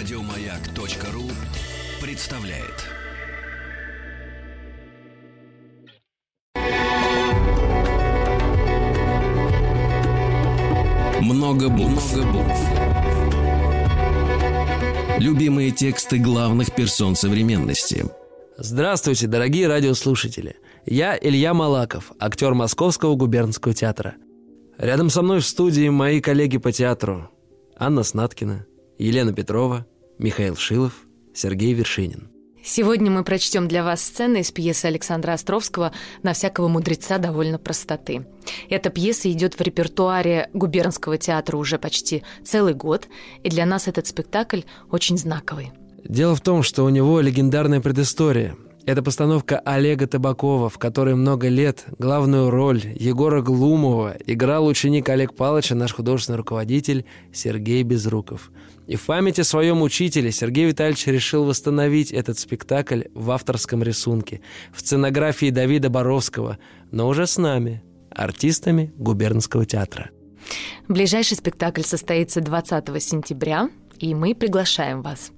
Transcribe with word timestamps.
Радиомаяк.ру 0.00 1.24
представляет. 2.00 2.86
Много 11.20 11.68
букв. 11.68 12.16
Много 12.16 12.32
букв. 12.32 12.60
Любимые 15.18 15.70
тексты 15.70 16.16
главных 16.16 16.74
персон 16.74 17.14
современности. 17.14 18.06
Здравствуйте, 18.56 19.26
дорогие 19.26 19.68
радиослушатели. 19.68 20.56
Я 20.86 21.18
Илья 21.20 21.52
Малаков, 21.52 22.12
актер 22.18 22.54
Московского 22.54 23.16
губернского 23.16 23.74
театра. 23.74 24.14
Рядом 24.78 25.10
со 25.10 25.20
мной 25.20 25.40
в 25.40 25.44
студии 25.44 25.90
мои 25.90 26.22
коллеги 26.22 26.56
по 26.56 26.72
театру 26.72 27.30
Анна 27.76 28.02
Снаткина, 28.02 28.64
Елена 28.96 29.34
Петрова, 29.34 29.86
Михаил 30.20 30.54
Шилов, 30.54 31.06
Сергей 31.32 31.72
Вершинин. 31.72 32.28
Сегодня 32.62 33.10
мы 33.10 33.24
прочтем 33.24 33.68
для 33.68 33.82
вас 33.82 34.02
сцены 34.02 34.40
из 34.40 34.52
пьесы 34.52 34.84
Александра 34.84 35.32
Островского 35.32 35.92
«На 36.22 36.34
всякого 36.34 36.68
мудреца 36.68 37.16
довольно 37.16 37.56
простоты». 37.56 38.26
Эта 38.68 38.90
пьеса 38.90 39.32
идет 39.32 39.54
в 39.54 39.62
репертуаре 39.62 40.50
губернского 40.52 41.16
театра 41.16 41.56
уже 41.56 41.78
почти 41.78 42.22
целый 42.44 42.74
год, 42.74 43.08
и 43.42 43.48
для 43.48 43.64
нас 43.64 43.88
этот 43.88 44.06
спектакль 44.08 44.60
очень 44.90 45.16
знаковый. 45.16 45.72
Дело 46.04 46.34
в 46.34 46.42
том, 46.42 46.62
что 46.62 46.84
у 46.84 46.90
него 46.90 47.22
легендарная 47.22 47.80
предыстория– 47.80 48.56
это 48.84 49.02
постановка 49.02 49.58
Олега 49.58 50.06
Табакова, 50.06 50.68
в 50.68 50.76
которой 50.76 51.14
много 51.14 51.48
лет 51.48 51.84
главную 51.98 52.50
роль 52.50 52.82
Егора 52.94 53.40
Глумова 53.40 54.16
играл 54.26 54.66
ученик 54.66 55.08
Олег 55.08 55.34
Палыча, 55.34 55.74
наш 55.74 55.94
художественный 55.94 56.36
руководитель 56.38 57.06
Сергей 57.32 57.82
Безруков. 57.84 58.50
И 58.86 58.96
в 58.96 59.06
памяти 59.06 59.42
о 59.42 59.44
своем 59.44 59.82
учителе 59.82 60.32
Сергей 60.32 60.66
Витальевич 60.66 61.06
решил 61.06 61.44
восстановить 61.44 62.10
этот 62.10 62.38
спектакль 62.38 63.02
в 63.14 63.30
авторском 63.30 63.82
рисунке, 63.82 64.40
в 64.72 64.80
сценографии 64.80 65.50
Давида 65.50 65.90
Боровского, 65.90 66.58
но 66.90 67.08
уже 67.08 67.26
с 67.26 67.36
нами, 67.36 67.82
артистами 68.10 68.92
губернского 68.96 69.64
театра. 69.64 70.10
Ближайший 70.88 71.36
спектакль 71.36 71.82
состоится 71.82 72.40
20 72.40 73.02
сентября, 73.02 73.70
и 73.98 74.14
мы 74.14 74.34
приглашаем 74.34 75.02
вас. 75.02 75.30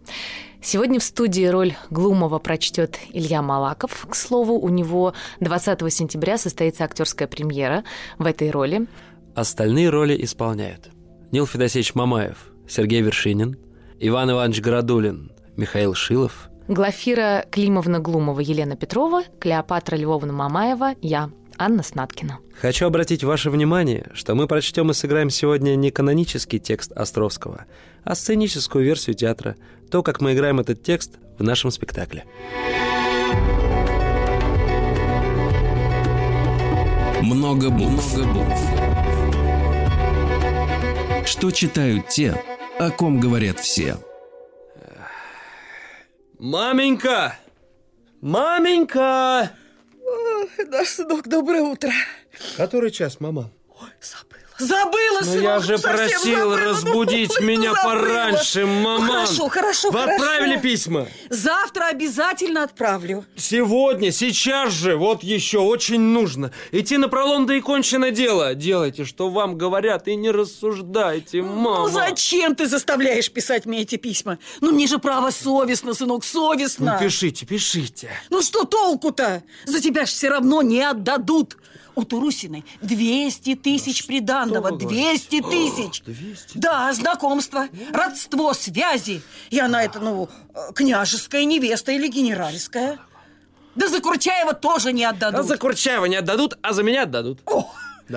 Сегодня 0.63 1.01
в 1.01 1.03
студии 1.03 1.45
роль 1.45 1.75
Глумова 1.91 2.39
прочтет 2.39 3.01
Илья 3.13 3.43
Малаков. 3.43 4.07
К 4.09 4.15
слову, 4.15 4.55
у 4.55 4.69
него 4.69 5.13
20 5.41 5.93
сентября 5.93 6.39
состоится 6.39 6.85
актерская 6.85 7.27
премьера 7.27 7.83
в 8.19 8.27
этой 8.27 8.51
роли. 8.51 8.87
Остальные 9.35 9.91
роли 9.91 10.17
исполняют 10.23 10.91
Нил 11.33 11.47
Федосеевич 11.47 11.97
Мамаев, 11.97 12.52
Сергей 12.73 13.03
Вершинин, 13.03 13.59
Иван 14.01 14.31
Иванович 14.31 14.63
Городулин, 14.63 15.31
Михаил 15.57 15.95
Шилов, 15.95 16.49
Глафира 16.69 17.45
Климовна 17.51 17.99
Глумова, 17.99 18.41
Елена 18.41 18.77
Петрова, 18.77 19.25
Клеопатра 19.39 19.97
Львовна 19.97 20.33
Мамаева, 20.33 20.95
я, 21.03 21.31
Анна 21.59 21.83
Снаткина. 21.83 22.39
Хочу 22.59 22.87
обратить 22.87 23.25
ваше 23.25 23.51
внимание, 23.51 24.11
что 24.15 24.35
мы 24.35 24.47
прочтем 24.47 24.91
и 24.91 24.95
сыграем 24.95 25.29
сегодня 25.29 25.75
не 25.75 25.91
канонический 25.91 26.59
текст 26.59 26.93
Островского, 26.93 27.67
а 28.05 28.15
сценическую 28.15 28.83
версию 28.87 29.17
театра, 29.17 29.57
то, 29.91 30.03
как 30.03 30.23
мы 30.23 30.33
играем 30.33 30.59
этот 30.59 30.83
текст 30.83 31.19
в 31.39 31.43
нашем 31.43 31.71
спектакле. 31.71 32.25
Много 37.21 37.69
букв. 37.69 38.17
Много 38.17 38.33
букв. 38.33 38.63
Что 41.27 41.51
читают 41.51 42.09
те, 42.09 42.43
о 42.79 42.91
ком 42.91 43.21
говорят 43.21 43.61
все. 43.61 43.97
Маменька! 46.39 47.37
Маменька! 48.21 49.51
Да, 50.67 50.85
сынок, 50.85 51.29
доброе 51.29 51.63
утро. 51.63 51.91
Который 52.57 52.91
час, 52.91 53.21
мама? 53.21 53.51
Ой, 53.81 53.89
забыла. 54.01 54.32
Забыла, 54.59 55.21
Но 55.21 55.27
сынок, 55.27 55.43
я 55.43 55.61
же 55.61 55.79
просил 55.79 56.21
забыла. 56.39 56.57
разбудить 56.59 57.33
Ну, 57.41 57.47
меня 57.47 57.73
забыла. 57.73 57.83
пораньше, 57.83 58.67
маман. 58.67 59.09
Хорошо, 59.09 59.49
хорошо, 59.49 59.91
Вы 59.91 59.99
хорошо. 60.01 60.15
отправили 60.15 60.61
письма? 60.61 61.09
Завтра 61.31 61.87
обязательно 61.87 62.63
отправлю. 62.63 63.25
Сегодня, 63.37 64.13
сейчас 64.13 64.73
же, 64.73 64.97
вот 64.97 65.23
еще 65.23 65.59
очень 65.59 66.01
нужно. 66.01 66.53
Идти 66.71 66.97
на 66.99 67.09
пролом, 67.09 67.47
да 67.47 67.55
и 67.55 67.61
кончено 67.61 68.11
дело. 68.11 68.55
Делайте, 68.55 69.05
что 69.05 69.31
вам 69.31 69.57
говорят, 69.59 70.07
и 70.07 70.15
не 70.17 70.31
рассуждайте, 70.31 71.43
мама. 71.43 71.79
Ну 71.81 71.89
зачем 71.89 72.55
ты 72.55 72.67
заставляешь 72.67 73.31
писать 73.33 73.67
мне 73.67 73.81
эти 73.83 73.97
письма? 73.97 74.39
Ну 74.61 74.73
мне 74.73 74.87
же 74.87 74.99
право 74.99 75.31
совестно, 75.31 75.95
сынок, 75.95 76.25
совестно. 76.25 76.99
Ну, 77.01 77.05
пишите, 77.07 77.47
пишите. 77.47 78.11
Ну 78.31 78.43
что 78.43 78.65
толку-то? 78.65 79.43
За 79.65 79.81
тебя 79.81 80.07
ж 80.07 80.11
все 80.11 80.29
равно 80.29 80.63
не 80.63 80.83
отдадут. 80.83 81.57
У 81.95 82.05
Турусиной 82.05 82.65
200 82.81 83.55
тысяч 83.57 84.07
приданного. 84.07 84.52
Вы 84.61 84.73
200 84.79 85.41
тысяч. 85.43 86.03
200? 86.03 86.59
Да, 86.59 86.93
знакомство, 86.93 87.69
родство, 87.93 88.53
связи. 88.55 89.23
И 89.51 89.59
она 89.59 89.83
это, 89.85 90.01
ну, 90.01 90.29
княжеская 90.75 91.45
невеста 91.45 91.93
или 91.93 92.09
генеральская. 92.09 92.99
Да 93.75 93.89
за 93.89 94.01
Курчаева 94.01 94.53
тоже 94.53 94.93
не 94.93 95.05
отдадут. 95.05 95.41
А 95.41 95.43
за 95.43 95.57
Курчаева 95.57 96.05
не 96.05 96.17
отдадут, 96.17 96.59
а 96.63 96.73
за 96.73 96.83
меня 96.83 97.05
отдадут. 97.05 97.41
О, 97.47 97.73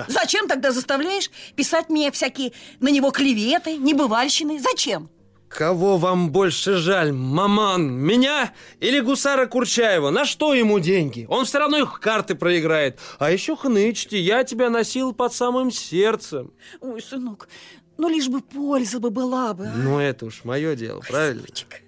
Зачем 0.08 0.48
тогда 0.48 0.72
заставляешь 0.72 1.30
писать 1.54 1.88
мне 1.88 2.10
всякие 2.10 2.52
на 2.80 2.88
него 2.88 3.10
клеветы, 3.10 3.76
небывальщины? 3.76 4.60
Зачем? 4.60 5.08
Кого 5.48 5.96
вам 5.96 6.30
больше 6.32 6.76
жаль, 6.76 7.12
маман? 7.12 7.88
Меня 7.92 8.52
или 8.80 9.00
гусара 9.00 9.46
Курчаева? 9.46 10.10
На 10.10 10.24
что 10.24 10.54
ему 10.54 10.80
деньги? 10.80 11.24
Он 11.28 11.44
все 11.44 11.58
равно 11.58 11.78
их 11.78 12.00
карты 12.00 12.34
проиграет. 12.34 12.98
А 13.18 13.30
еще 13.30 13.56
хнычьте, 13.56 14.18
я 14.20 14.44
тебя 14.44 14.70
носил 14.70 15.12
под 15.12 15.32
самым 15.32 15.70
сердцем. 15.70 16.52
Ой, 16.80 17.00
сынок, 17.00 17.48
ну 17.96 18.08
лишь 18.08 18.28
бы 18.28 18.40
польза 18.40 18.98
бы 18.98 19.10
была 19.10 19.54
бы. 19.54 19.66
а. 19.66 19.72
Ну, 19.76 19.98
это 19.98 20.26
уж 20.26 20.44
мое 20.44 20.74
дело, 20.74 21.00
правильно? 21.00 21.42
Сыночек, 21.42 21.82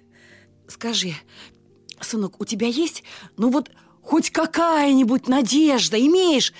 скажи, 0.67 1.13
сынок, 1.99 2.39
у 2.41 2.45
тебя 2.45 2.67
есть, 2.67 3.03
ну 3.37 3.49
вот, 3.51 3.69
хоть 4.01 4.31
какая-нибудь 4.31 5.27
надежда 5.27 5.99
имеешь? 5.99 6.53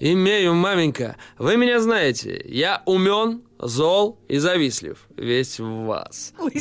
Имею, 0.00 0.54
маменька. 0.54 1.16
Вы 1.38 1.56
меня 1.56 1.78
знаете. 1.78 2.42
Я 2.46 2.82
умен, 2.84 3.43
зол 3.58 4.18
и 4.28 4.38
завистлив. 4.38 5.06
Весь 5.16 5.60
в 5.60 5.84
вас. 5.86 6.32
Ой. 6.38 6.52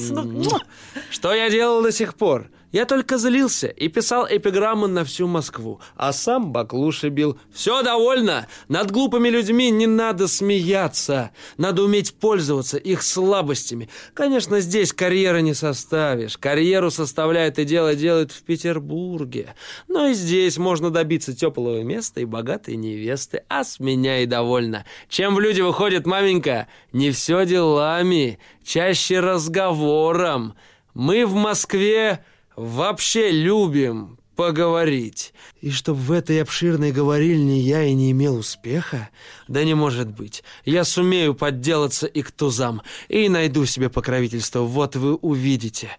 Что 1.09 1.33
я 1.33 1.49
делал 1.49 1.81
до 1.81 1.91
сих 1.91 2.15
пор? 2.15 2.49
Я 2.73 2.85
только 2.85 3.19
злился 3.19 3.67
и 3.67 3.87
писал 3.87 4.25
эпиграммы 4.27 4.87
на 4.87 5.05
всю 5.05 5.27
Москву, 5.27 5.79
а 5.95 6.11
сам 6.11 6.51
баклуши 6.51 7.09
бил. 7.09 7.37
Все 7.53 7.83
довольно. 7.83 8.47
Над 8.67 8.89
глупыми 8.89 9.29
людьми 9.29 9.69
не 9.69 9.85
надо 9.85 10.27
смеяться. 10.27 11.29
Надо 11.57 11.83
уметь 11.83 12.15
пользоваться 12.15 12.79
их 12.79 13.03
слабостями. 13.03 13.89
Конечно, 14.15 14.59
здесь 14.59 14.91
карьеры 14.91 15.43
не 15.43 15.53
составишь. 15.53 16.39
Карьеру 16.39 16.89
составляет 16.89 17.59
и 17.59 17.63
дело 17.63 17.93
делают 17.93 18.31
в 18.31 18.41
Петербурге. 18.41 19.53
Но 19.87 20.07
и 20.07 20.15
здесь 20.15 20.57
можно 20.57 20.89
добиться 20.89 21.35
теплого 21.35 21.83
места 21.83 22.21
и 22.21 22.25
богатой 22.25 22.75
невесты. 22.75 23.43
А 23.49 23.65
с 23.65 23.79
меня 23.79 24.23
и 24.23 24.25
довольно. 24.25 24.83
Чем 25.09 25.35
в 25.35 25.39
люди 25.39 25.61
выходит, 25.61 26.07
маменька? 26.07 26.67
Не 26.91 27.11
все 27.11 27.45
делами, 27.45 28.39
чаще 28.65 29.19
разговором. 29.19 30.55
Мы 30.95 31.27
в 31.27 31.35
Москве 31.35 32.23
вообще 32.55 33.31
любим 33.31 34.17
поговорить. 34.35 35.33
И 35.61 35.69
чтоб 35.71 35.97
в 35.97 36.11
этой 36.11 36.41
обширной 36.41 36.91
говорильне 36.91 37.59
я 37.59 37.83
и 37.83 37.93
не 37.93 38.11
имел 38.11 38.37
успеха? 38.37 39.09
Да 39.47 39.63
не 39.63 39.73
может 39.73 40.09
быть. 40.09 40.43
Я 40.65 40.83
сумею 40.83 41.35
подделаться 41.35 42.07
и 42.07 42.21
к 42.21 42.31
тузам, 42.31 42.81
и 43.09 43.29
найду 43.29 43.65
себе 43.65 43.89
покровительство. 43.89 44.61
Вот 44.61 44.95
вы 44.95 45.15
увидите. 45.15 45.91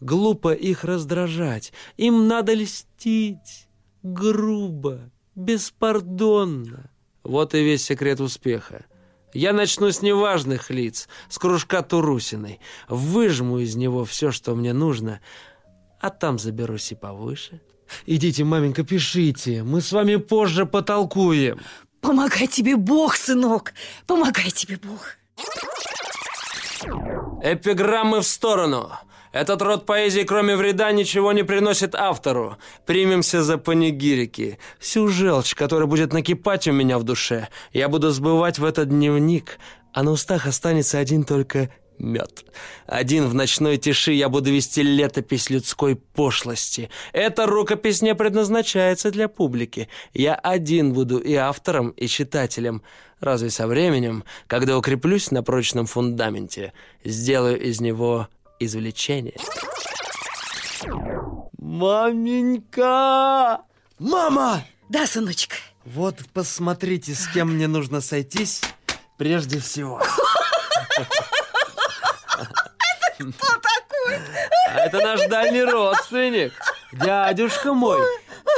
Глупо 0.00 0.52
их 0.52 0.84
раздражать. 0.84 1.72
Им 1.96 2.28
надо 2.28 2.54
льстить. 2.54 3.68
Грубо, 4.02 5.10
беспардонно. 5.34 6.90
Вот 7.22 7.54
и 7.54 7.62
весь 7.62 7.84
секрет 7.84 8.20
успеха. 8.20 8.84
Я 9.34 9.54
начну 9.54 9.90
с 9.90 10.02
неважных 10.02 10.68
лиц, 10.70 11.08
с 11.30 11.38
кружка 11.38 11.82
Турусиной. 11.82 12.60
Выжму 12.88 13.60
из 13.60 13.76
него 13.76 14.04
все, 14.04 14.30
что 14.30 14.54
мне 14.54 14.74
нужно, 14.74 15.20
а 16.02 16.10
там 16.10 16.38
заберусь 16.38 16.92
и 16.92 16.94
повыше. 16.96 17.60
Идите, 18.06 18.44
маменька, 18.44 18.82
пишите. 18.82 19.62
Мы 19.62 19.80
с 19.80 19.92
вами 19.92 20.16
позже 20.16 20.66
потолкуем. 20.66 21.60
Помогай 22.00 22.48
тебе 22.48 22.76
Бог, 22.76 23.16
сынок, 23.16 23.72
помогай 24.06 24.50
тебе 24.50 24.78
Бог. 24.82 25.16
Эпиграммы 27.42 28.20
в 28.20 28.26
сторону. 28.26 28.90
Этот 29.30 29.62
род 29.62 29.86
поэзии, 29.86 30.22
кроме 30.22 30.56
вреда, 30.56 30.90
ничего 30.92 31.32
не 31.32 31.44
приносит 31.44 31.94
автору. 31.94 32.58
Примемся 32.84 33.42
за 33.42 33.56
панигирики. 33.56 34.58
Всю 34.78 35.08
желчь, 35.08 35.54
которая 35.54 35.86
будет 35.86 36.12
накипать 36.12 36.66
у 36.66 36.72
меня 36.72 36.98
в 36.98 37.04
душе, 37.04 37.48
я 37.72 37.88
буду 37.88 38.10
сбывать 38.10 38.58
в 38.58 38.64
этот 38.64 38.88
дневник, 38.88 39.58
а 39.92 40.02
на 40.02 40.10
устах 40.10 40.46
останется 40.46 40.98
один 40.98 41.24
только 41.24 41.70
мед. 41.98 42.44
Один 42.86 43.26
в 43.26 43.34
ночной 43.34 43.76
тиши 43.76 44.12
я 44.12 44.28
буду 44.28 44.50
вести 44.50 44.82
летопись 44.82 45.50
людской 45.50 45.96
пошлости. 45.96 46.90
Эта 47.12 47.46
рукопись 47.46 48.02
не 48.02 48.14
предназначается 48.14 49.10
для 49.10 49.28
публики. 49.28 49.88
Я 50.12 50.34
один 50.34 50.92
буду 50.92 51.18
и 51.18 51.34
автором, 51.34 51.90
и 51.90 52.06
читателем. 52.06 52.82
Разве 53.20 53.50
со 53.50 53.66
временем, 53.66 54.24
когда 54.46 54.76
укреплюсь 54.76 55.30
на 55.30 55.42
прочном 55.42 55.86
фундаменте, 55.86 56.72
сделаю 57.04 57.60
из 57.60 57.80
него 57.80 58.28
извлечение? 58.58 59.36
Маменька! 61.58 62.82
Мама! 63.98 64.64
Да, 64.88 65.06
сыночек. 65.06 65.52
Вот 65.84 66.16
посмотрите, 66.32 67.14
с 67.14 67.26
кем 67.28 67.54
мне 67.54 67.66
нужно 67.68 68.00
сойтись 68.00 68.60
прежде 69.16 69.58
всего. 69.60 70.02
Кто 73.22 73.46
такой? 73.46 74.18
А 74.68 74.78
это 74.80 75.00
наш 75.00 75.26
дальний 75.26 75.62
родственник, 75.62 76.52
дядюшка 76.92 77.72
мой, 77.72 78.00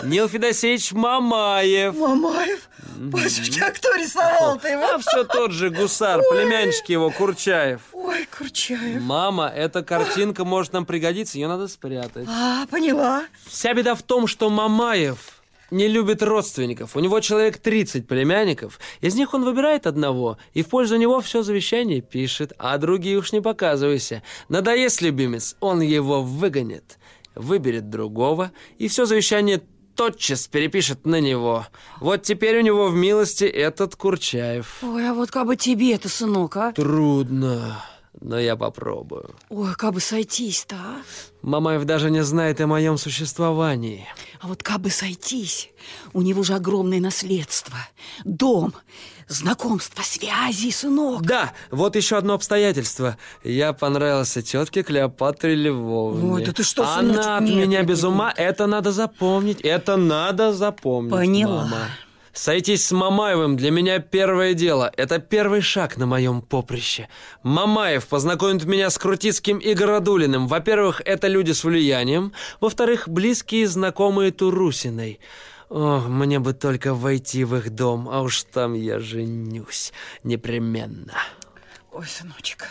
Нил 0.03 0.29
Федосеевич 0.29 0.93
Мамаев. 0.93 1.95
Мамаев? 1.95 2.69
Батюшки, 2.97 3.59
а 3.61 3.71
кто 3.71 3.95
рисовал-то 3.95 4.69
его? 4.69 4.85
А 4.85 4.99
все 4.99 5.25
тот 5.25 5.53
же 5.53 5.71
гусар, 5.71 6.21
племяннички 6.31 6.93
его, 6.93 7.11
Курчаев. 7.11 7.81
Ой, 7.93 8.27
Курчаев. 8.37 9.03
Мама, 9.03 9.49
эта 9.49 9.83
картинка 9.83 10.45
может 10.45 10.73
нам 10.73 10.87
пригодиться, 10.87 11.39
ее 11.39 11.49
надо 11.49 11.69
спрятать. 11.69 12.29
А, 12.29 12.67
поняла. 12.67 13.25
Вся 13.47 13.75
беда 13.75 13.95
в 13.95 14.03
том, 14.03 14.27
что 14.27 14.49
Мамаев 14.49 15.34
не 15.75 15.88
любит 15.88 16.23
родственников. 16.23 16.97
У 16.97 17.00
него 17.00 17.21
человек 17.21 17.59
30 17.59 18.06
племянников. 18.06 18.79
Из 19.00 19.15
них 19.15 19.35
он 19.35 19.44
выбирает 19.44 19.87
одного 19.87 20.38
и 20.55 20.62
в 20.62 20.69
пользу 20.69 20.97
него 20.97 21.21
все 21.21 21.43
завещание 21.43 22.00
пишет, 22.00 22.53
а 22.59 22.79
другие 22.79 23.19
уж 23.19 23.32
не 23.32 23.41
показывайся. 23.41 24.23
Надоест 24.49 25.03
любимец, 25.03 25.56
он 25.61 25.81
его 25.81 26.23
выгонит, 26.23 26.99
выберет 27.35 27.91
другого, 27.91 28.53
и 28.79 28.88
все 28.88 29.05
завещание 29.05 29.61
тотчас 29.97 30.47
перепишет 30.47 31.06
на 31.06 31.21
него. 31.21 31.67
Вот 32.00 32.23
теперь 32.23 32.59
у 32.59 32.62
него 32.62 32.88
в 32.88 32.94
милости 32.94 33.44
этот 33.44 33.97
Курчаев. 33.97 34.79
Ой, 34.82 35.09
а 35.09 35.15
вот 35.15 35.31
как 35.31 35.47
бы 35.47 35.56
тебе 35.56 35.94
это, 35.94 36.09
сынок, 36.09 36.56
а? 36.56 36.73
Трудно, 36.73 37.85
но 38.20 38.38
я 38.38 38.56
попробую. 38.56 39.35
Ой, 39.49 39.75
как 39.75 39.94
бы 39.94 40.00
сойтись-то, 40.00 40.77
а? 40.77 41.03
Мамаев 41.43 41.85
даже 41.85 42.11
не 42.11 42.23
знает 42.25 42.61
о 42.61 42.67
моем 42.67 42.97
существовании. 42.97 44.06
А 44.44 44.46
вот 44.46 44.62
как 44.62 44.82
бы 44.82 44.91
сойтись, 44.91 45.70
у 46.12 46.20
него 46.20 46.43
же 46.43 46.52
огромное 46.52 47.00
наследство, 47.00 47.79
дом, 48.25 48.75
знакомство, 49.26 50.02
связи, 50.02 50.70
сынок. 50.70 51.23
Да, 51.23 51.55
вот 51.70 51.96
еще 51.96 52.19
одно 52.19 52.35
обстоятельство. 52.35 53.17
Я 53.43 53.73
понравился 53.73 54.43
тетке 54.43 54.82
Клеопатре 54.82 55.55
Львовне. 55.55 56.31
Ой, 56.31 56.44
да 56.44 56.52
ты 56.52 56.62
что, 56.62 56.85
сыночек? 56.85 57.23
Она 57.23 57.37
от 57.38 57.44
Нет, 57.44 57.55
меня 57.55 57.67
нет, 57.67 57.87
без 57.87 58.02
нет, 58.02 58.05
ума. 58.05 58.35
Это 58.37 58.67
надо 58.67 58.93
запомнить. 58.93 59.62
Это 59.62 59.96
надо 59.96 60.52
запомнить, 60.52 61.12
Поняла. 61.12 61.62
мама. 61.62 61.79
Сойтись 62.35 62.85
с 62.85 62.91
Мамаевым 62.91 63.57
для 63.57 63.71
меня 63.71 64.01
первое 64.01 64.55
дело. 64.55 64.93
Это 64.97 65.21
первый 65.21 65.61
шаг 65.61 65.97
на 65.97 66.05
моем 66.05 66.43
поприще. 66.43 67.09
Мамаев 67.45 68.09
познакомит 68.09 68.65
меня 68.65 68.91
с 68.91 68.99
Крутицким 68.99 69.59
и 69.59 69.73
Городулиным. 69.73 70.49
Во-первых, 70.49 71.01
это 71.05 71.29
люди 71.29 71.53
с 71.53 71.63
влиянием. 71.63 72.33
Во-вторых, 72.61 73.09
близкие 73.09 73.69
знакомые 73.69 74.33
Турусиной. 74.33 75.21
Ох, 75.69 76.09
мне 76.09 76.41
бы 76.41 76.55
только 76.55 76.93
войти 76.93 77.45
в 77.45 77.55
их 77.55 77.71
дом, 77.71 78.09
а 78.11 78.21
уж 78.21 78.43
там 78.43 78.75
я 78.75 78.99
женюсь. 78.99 79.93
Непременно. 80.25 81.15
Ой, 81.93 82.05
сыночек, 82.05 82.67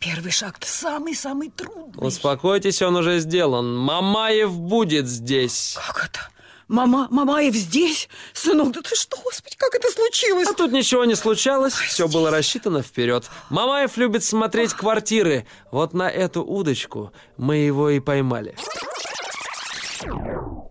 первый 0.00 0.32
шаг-то 0.32 0.66
самый-самый 0.66 1.50
трудный. 1.50 2.04
Успокойтесь, 2.04 2.82
он 2.82 2.96
уже 2.96 3.20
сделан. 3.20 3.76
Мамаев 3.76 4.50
будет 4.50 5.06
здесь. 5.06 5.78
Как 5.86 6.06
это? 6.10 6.35
Мама, 6.68 7.06
Мамаев 7.10 7.54
здесь? 7.54 8.08
Сынок, 8.32 8.72
да 8.72 8.82
ты 8.82 8.96
что, 8.96 9.16
господи, 9.22 9.56
как 9.56 9.74
это 9.74 9.88
случилось? 9.88 10.48
А 10.48 10.52
тут 10.52 10.72
ничего 10.72 11.04
не 11.04 11.14
случалось, 11.14 11.74
все 11.74 12.08
было 12.08 12.30
рассчитано 12.30 12.82
вперед. 12.82 13.30
Мамаев 13.50 13.96
любит 13.96 14.24
смотреть 14.24 14.72
квартиры. 14.72 15.46
Вот 15.70 15.94
на 15.94 16.10
эту 16.10 16.42
удочку 16.44 17.12
мы 17.36 17.56
его 17.56 17.90
и 17.90 18.00
поймали. 18.00 18.56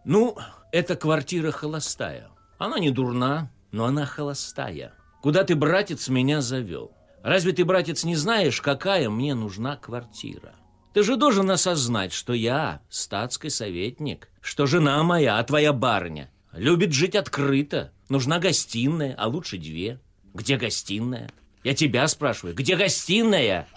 Ну, 0.04 0.38
эта 0.74 0.98
квартира 0.98 1.52
холостая. 1.52 2.30
Она 2.58 2.80
не 2.80 2.90
дурна, 2.90 3.50
но 3.72 3.86
она 3.86 4.06
холостая. 4.06 4.94
Куда 5.22 5.44
ты, 5.46 5.56
братец, 5.56 6.10
меня 6.10 6.42
завел? 6.42 6.92
Разве 7.24 7.54
ты, 7.54 7.64
братец, 7.64 8.04
не 8.04 8.16
знаешь, 8.16 8.62
какая 8.62 9.10
мне 9.10 9.34
нужна 9.34 9.78
квартира? 9.78 10.54
Ты 10.96 11.04
же 11.04 11.18
должен 11.18 11.52
осознать, 11.52 12.14
что 12.14 12.32
я 12.32 12.82
статский 12.88 13.50
советник, 13.50 14.30
что 14.40 14.66
жена 14.66 15.04
моя, 15.04 15.38
а 15.38 15.44
твоя 15.44 15.74
барыня, 15.74 16.32
любит 16.54 16.94
жить 16.94 17.18
открыто. 17.18 17.92
Нужна 18.08 18.40
гостиная, 18.40 19.14
а 19.18 19.28
лучше 19.28 19.58
две. 19.58 20.00
Где 20.34 20.56
гостиная? 20.56 21.30
Я 21.66 21.76
тебя 21.76 22.08
спрашиваю, 22.08 22.56
где 22.56 22.78
гостиная? 22.78 23.68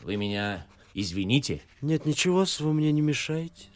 Вы 0.00 0.16
меня 0.16 0.66
извините, 0.94 1.60
Нет, 1.82 2.06
ничего, 2.06 2.46
вы 2.60 2.72
мне 2.72 2.90
не 2.90 3.02
мешаете. 3.02 3.66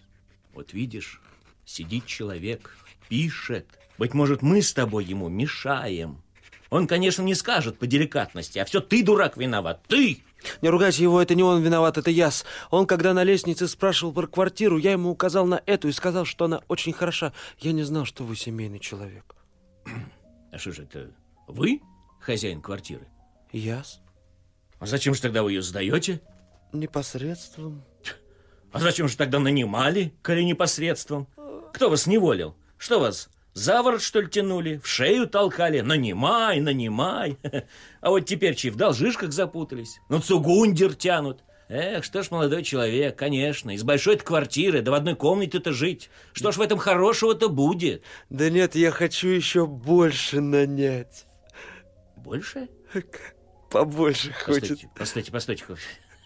вот 0.55 0.73
видишь, 0.73 1.21
сидит 1.67 2.07
человек, 2.07 2.75
пишет. 3.11 3.67
Быть 3.99 4.15
может, 4.15 4.41
мы 4.41 4.63
с 4.63 4.73
тобой 4.73 5.05
ему 5.05 5.29
мешаем. 5.29 6.23
Он, 6.71 6.87
конечно, 6.87 7.21
не 7.21 7.35
скажет 7.35 7.79
по 7.79 7.87
деликатности, 7.87 8.59
а 8.59 8.65
все 8.65 8.81
ты, 8.81 9.03
дурак, 9.03 9.37
виноват. 9.37 9.83
Ты! 9.87 10.23
Не 10.63 10.69
ругайте 10.69 11.03
его, 11.03 11.21
это 11.21 11.35
не 11.35 11.43
он 11.43 11.63
виноват, 11.63 11.99
это 11.99 12.11
я. 12.11 12.31
Он, 12.71 12.87
когда 12.87 13.13
на 13.13 13.25
лестнице 13.25 13.67
спрашивал 13.69 14.13
про 14.13 14.27
квартиру, 14.27 14.79
я 14.79 14.93
ему 14.93 15.11
указал 15.11 15.47
на 15.47 15.63
эту 15.67 15.89
и 15.89 15.93
сказал, 15.93 16.25
что 16.25 16.45
она 16.45 16.63
очень 16.69 16.93
хороша. 16.93 17.33
Я 17.59 17.73
не 17.73 17.83
знал, 17.83 18.05
что 18.05 18.25
вы 18.25 18.37
семейный 18.37 18.79
человек. 18.79 19.35
А 20.53 20.59
что 20.59 20.73
же 20.73 20.85
это, 20.85 21.11
вы 21.47 21.83
хозяин 22.21 22.61
квартиры? 22.61 23.07
Яс? 23.53 24.01
А 24.79 24.87
зачем 24.87 25.15
же 25.15 25.21
тогда 25.21 25.43
вы 25.43 25.53
ее 25.53 25.63
сдаете? 25.63 26.21
Непосредством. 26.73 27.83
А 28.71 28.81
зачем 28.81 29.09
же 29.09 29.17
тогда 29.17 29.39
нанимали, 29.41 30.15
коли 30.23 30.43
непосредством? 30.43 31.27
Кто 31.73 31.91
вас 31.91 32.07
неволил? 32.07 32.55
Что 32.77 33.01
вас, 33.01 33.29
за 33.59 33.83
ворот, 33.83 34.03
что 34.03 34.21
ли, 34.21 34.29
тянули? 34.29 34.81
В 34.83 34.87
шею 34.87 35.27
толкали? 35.27 35.81
Нанимай, 35.81 36.61
нанимай. 36.61 37.39
А 38.01 38.11
вот 38.11 38.21
теперь 38.21 38.55
чьи 38.55 38.71
в 38.71 38.77
должишках 38.77 39.33
запутались? 39.33 39.99
Ну, 40.09 40.21
цугундер 40.21 40.95
тянут. 40.95 41.43
Эх, 41.69 42.05
что 42.05 42.23
ж, 42.23 42.31
молодой 42.31 42.63
человек, 42.63 43.17
конечно, 43.17 43.73
из 43.73 43.83
большой 43.83 44.17
квартиры, 44.17 44.81
да 44.81 44.93
в 44.93 44.95
одной 44.95 45.17
комнате-то 45.17 45.73
жить. 45.73 46.09
Что 46.33 46.53
ж 46.53 46.57
в 46.57 46.61
этом 46.61 46.79
хорошего-то 46.79 47.49
будет? 47.49 48.05
Да 48.31 48.49
нет, 48.49 48.77
я 48.77 48.93
хочу 48.93 49.27
еще 49.27 49.67
больше 49.67 50.41
нанять. 50.41 51.27
Больше? 52.17 52.69
Побольше 53.71 54.33
хочет. 54.33 54.87
Постойте, 54.97 55.33
постойте, 55.33 55.65
постойте. 55.65 55.65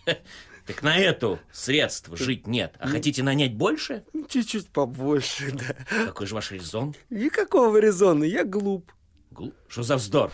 Так 0.73 0.83
на 0.83 0.97
эту 0.97 1.38
средств 1.52 2.09
жить 2.17 2.47
нет. 2.47 2.75
А 2.79 2.88
хотите 2.88 3.23
нанять 3.23 3.55
больше? 3.55 4.05
Чуть-чуть 4.26 4.69
побольше, 4.69 5.52
да. 5.52 6.07
Какой 6.07 6.26
же 6.26 6.35
ваш 6.35 6.50
резон? 6.50 6.95
Никакого 7.11 7.76
резона, 7.76 8.25
я 8.25 8.43
глуп. 8.45 8.91
Глуп? 9.31 9.55
Что 9.69 9.83
за 9.83 9.97
вздор? 9.97 10.33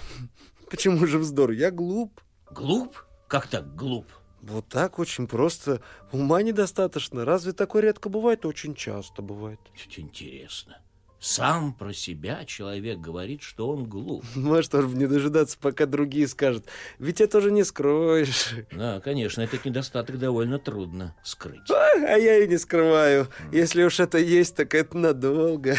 Почему 0.70 1.04
же 1.06 1.18
вздор? 1.18 1.50
Я 1.50 1.72
глуп. 1.72 2.20
Глуп? 2.52 3.04
Как 3.26 3.48
так 3.48 3.74
глуп? 3.74 4.06
Вот 4.40 4.68
так 4.68 5.00
очень 5.00 5.26
просто. 5.26 5.82
Ума 6.12 6.40
недостаточно. 6.42 7.24
Разве 7.24 7.52
такое 7.52 7.82
редко 7.82 8.08
бывает? 8.08 8.46
Очень 8.46 8.76
часто 8.76 9.22
бывает. 9.22 9.58
Интересно. 9.96 10.80
Сам 11.20 11.72
про 11.72 11.92
себя 11.92 12.44
человек 12.44 12.98
говорит, 13.00 13.42
что 13.42 13.70
он 13.70 13.84
глуп. 13.86 14.24
Ну 14.36 14.54
а 14.54 14.62
что 14.62 14.82
ж 14.82 14.86
не 14.94 15.06
дожидаться, 15.06 15.58
пока 15.60 15.86
другие 15.86 16.28
скажут. 16.28 16.66
Ведь 17.00 17.20
это 17.20 17.38
уже 17.38 17.50
не 17.50 17.64
скроешь. 17.64 18.54
Да, 18.70 19.00
конечно, 19.00 19.40
этот 19.42 19.64
недостаток 19.64 20.18
довольно 20.18 20.58
трудно 20.60 21.16
скрыть. 21.24 21.68
А 21.70 22.16
я 22.16 22.38
и 22.38 22.46
не 22.46 22.56
скрываю. 22.56 23.28
Если 23.50 23.82
уж 23.82 23.98
это 23.98 24.18
есть, 24.18 24.54
так 24.54 24.74
это 24.74 24.96
надолго. 24.96 25.76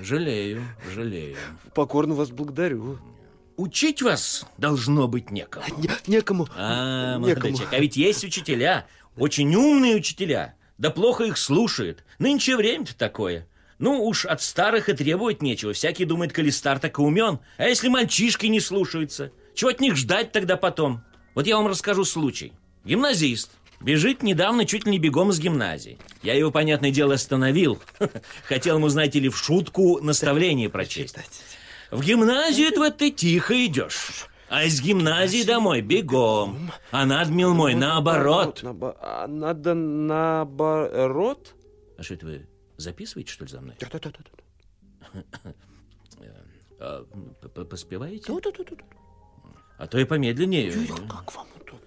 Жалею, 0.00 0.62
жалею. 0.94 1.36
Покорно 1.74 2.14
вас 2.14 2.30
благодарю. 2.30 2.98
Учить 3.56 4.00
вас 4.00 4.46
должно 4.56 5.06
быть 5.08 5.30
некому. 5.30 5.66
Не- 5.76 5.90
некому. 6.06 6.48
А, 6.56 7.18
молодой 7.18 7.34
Некому. 7.34 7.52
человек, 7.56 7.74
а 7.74 7.78
ведь 7.80 7.96
есть 7.98 8.24
учителя, 8.24 8.86
очень 9.18 9.54
умные 9.54 9.96
учителя, 9.96 10.54
да 10.78 10.88
плохо 10.88 11.24
их 11.24 11.36
слушают. 11.36 12.02
Нынче 12.18 12.56
время-то 12.56 12.96
такое. 12.96 13.46
Ну 13.80 14.04
уж 14.04 14.26
от 14.26 14.42
старых 14.42 14.90
и 14.90 14.92
требовать 14.92 15.40
нечего. 15.40 15.72
Всякий 15.72 16.04
думает, 16.04 16.34
коли 16.34 16.50
стар, 16.50 16.78
так 16.78 16.98
и 16.98 17.02
умен. 17.02 17.38
А 17.56 17.64
если 17.64 17.88
мальчишки 17.88 18.44
не 18.44 18.60
слушаются? 18.60 19.32
Чего 19.54 19.70
от 19.70 19.80
них 19.80 19.96
ждать 19.96 20.32
тогда 20.32 20.58
потом? 20.58 21.00
Вот 21.34 21.46
я 21.46 21.56
вам 21.56 21.66
расскажу 21.66 22.04
случай. 22.04 22.52
Гимназист. 22.84 23.52
Бежит 23.80 24.22
недавно 24.22 24.66
чуть 24.66 24.84
ли 24.84 24.90
не 24.92 24.98
бегом 24.98 25.30
из 25.30 25.40
гимназии. 25.40 25.98
Я 26.22 26.34
его, 26.34 26.50
понятное 26.50 26.90
дело, 26.90 27.14
остановил. 27.14 27.80
Хотел 28.44 28.76
ему, 28.76 28.88
знаете 28.90 29.18
ли, 29.18 29.30
в 29.30 29.38
шутку 29.38 29.98
наставление 30.02 30.68
прочесть. 30.68 31.16
В 31.90 32.04
гимназию 32.04 32.68
это 32.68 32.80
вот 32.80 32.98
ты 32.98 33.10
тихо 33.10 33.64
идешь. 33.64 34.26
А 34.50 34.64
из 34.64 34.82
гимназии 34.82 35.42
домой 35.42 35.80
бегом. 35.80 36.70
А 36.90 37.06
надмил 37.06 37.54
мой 37.54 37.74
наоборот. 37.74 38.60
Наобо- 38.62 38.96
а 39.00 39.26
надо 39.26 39.72
наоборот? 39.72 41.54
А 41.96 42.02
что 42.02 42.12
это 42.14 42.26
вы 42.26 42.49
записываете, 42.80 43.32
что 43.32 43.44
ли, 43.44 43.50
за 43.50 43.60
мной? 43.60 43.76
Да-да-да-да. 43.80 45.22
А, 46.80 47.04
п- 47.42 47.48
п- 47.48 47.64
поспеваете? 47.64 48.32
Да-да-да-да. 48.32 48.84
А 49.78 49.86
то 49.86 49.98
и 49.98 50.04
помедленнее. 50.04 50.72
Как 51.08 51.34
вам 51.34 51.46
удобно? 51.56 51.78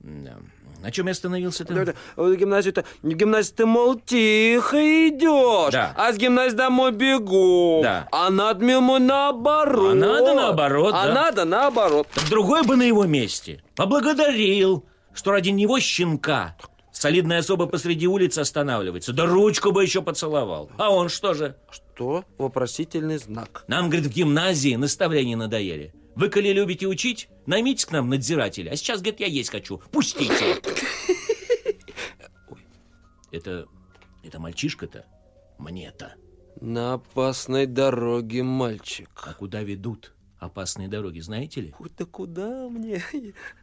Да. 0.00 0.36
На 0.80 0.90
чем 0.92 1.06
я 1.06 1.12
остановился-то? 1.12 1.74
Да-да. 1.74 1.94
В 2.16 2.34
гимназию-то, 2.36 2.84
в 3.02 3.08
гимназию 3.08 3.54
ты, 3.54 3.66
мол, 3.66 3.98
тихо 3.98 4.76
идешь, 5.08 5.72
Да. 5.72 5.92
а 5.96 6.12
с 6.12 6.16
гимназии 6.16 6.54
домой 6.56 6.92
бегу. 6.92 7.80
Да. 7.82 8.08
А 8.12 8.30
надо 8.30 8.64
мой 8.80 9.00
наоборот. 9.00 9.92
А 9.92 9.94
надо 9.94 10.34
наоборот, 10.34 10.94
А 10.96 11.06
да. 11.08 11.14
надо 11.14 11.44
наоборот. 11.44 12.06
Так 12.14 12.28
другой 12.28 12.62
бы 12.62 12.76
на 12.76 12.82
его 12.84 13.06
месте 13.06 13.62
поблагодарил, 13.74 14.84
что 15.14 15.32
ради 15.32 15.48
него 15.50 15.80
щенка 15.80 16.56
солидная 16.98 17.38
особа 17.38 17.66
посреди 17.66 18.06
улицы 18.06 18.40
останавливается. 18.40 19.12
Да 19.12 19.26
ручку 19.26 19.70
бы 19.72 19.82
еще 19.82 20.02
поцеловал. 20.02 20.70
А 20.76 20.90
он 20.90 21.08
что 21.08 21.34
же? 21.34 21.56
Что? 21.70 22.24
Вопросительный 22.38 23.18
знак. 23.18 23.64
Нам, 23.68 23.88
говорит, 23.88 24.06
в 24.06 24.14
гимназии 24.14 24.74
наставления 24.76 25.36
надоели. 25.36 25.94
Вы, 26.14 26.28
коли 26.30 26.52
любите 26.52 26.86
учить, 26.86 27.28
наймите 27.46 27.86
к 27.86 27.92
нам 27.92 28.08
надзирателя. 28.08 28.70
А 28.70 28.76
сейчас, 28.76 29.00
говорит, 29.00 29.20
я 29.20 29.26
есть 29.26 29.50
хочу. 29.50 29.80
Пустите. 29.92 30.56
Это, 33.30 33.66
это 34.22 34.40
мальчишка-то? 34.40 35.04
Мне-то. 35.58 36.14
На 36.62 36.94
опасной 36.94 37.66
дороге, 37.66 38.42
мальчик. 38.42 39.10
А 39.26 39.34
куда 39.34 39.62
ведут 39.62 40.14
опасные 40.38 40.88
дороги, 40.88 41.20
знаете 41.20 41.60
ли? 41.60 41.74
Да 41.98 42.06
куда 42.06 42.68
мне? 42.70 43.02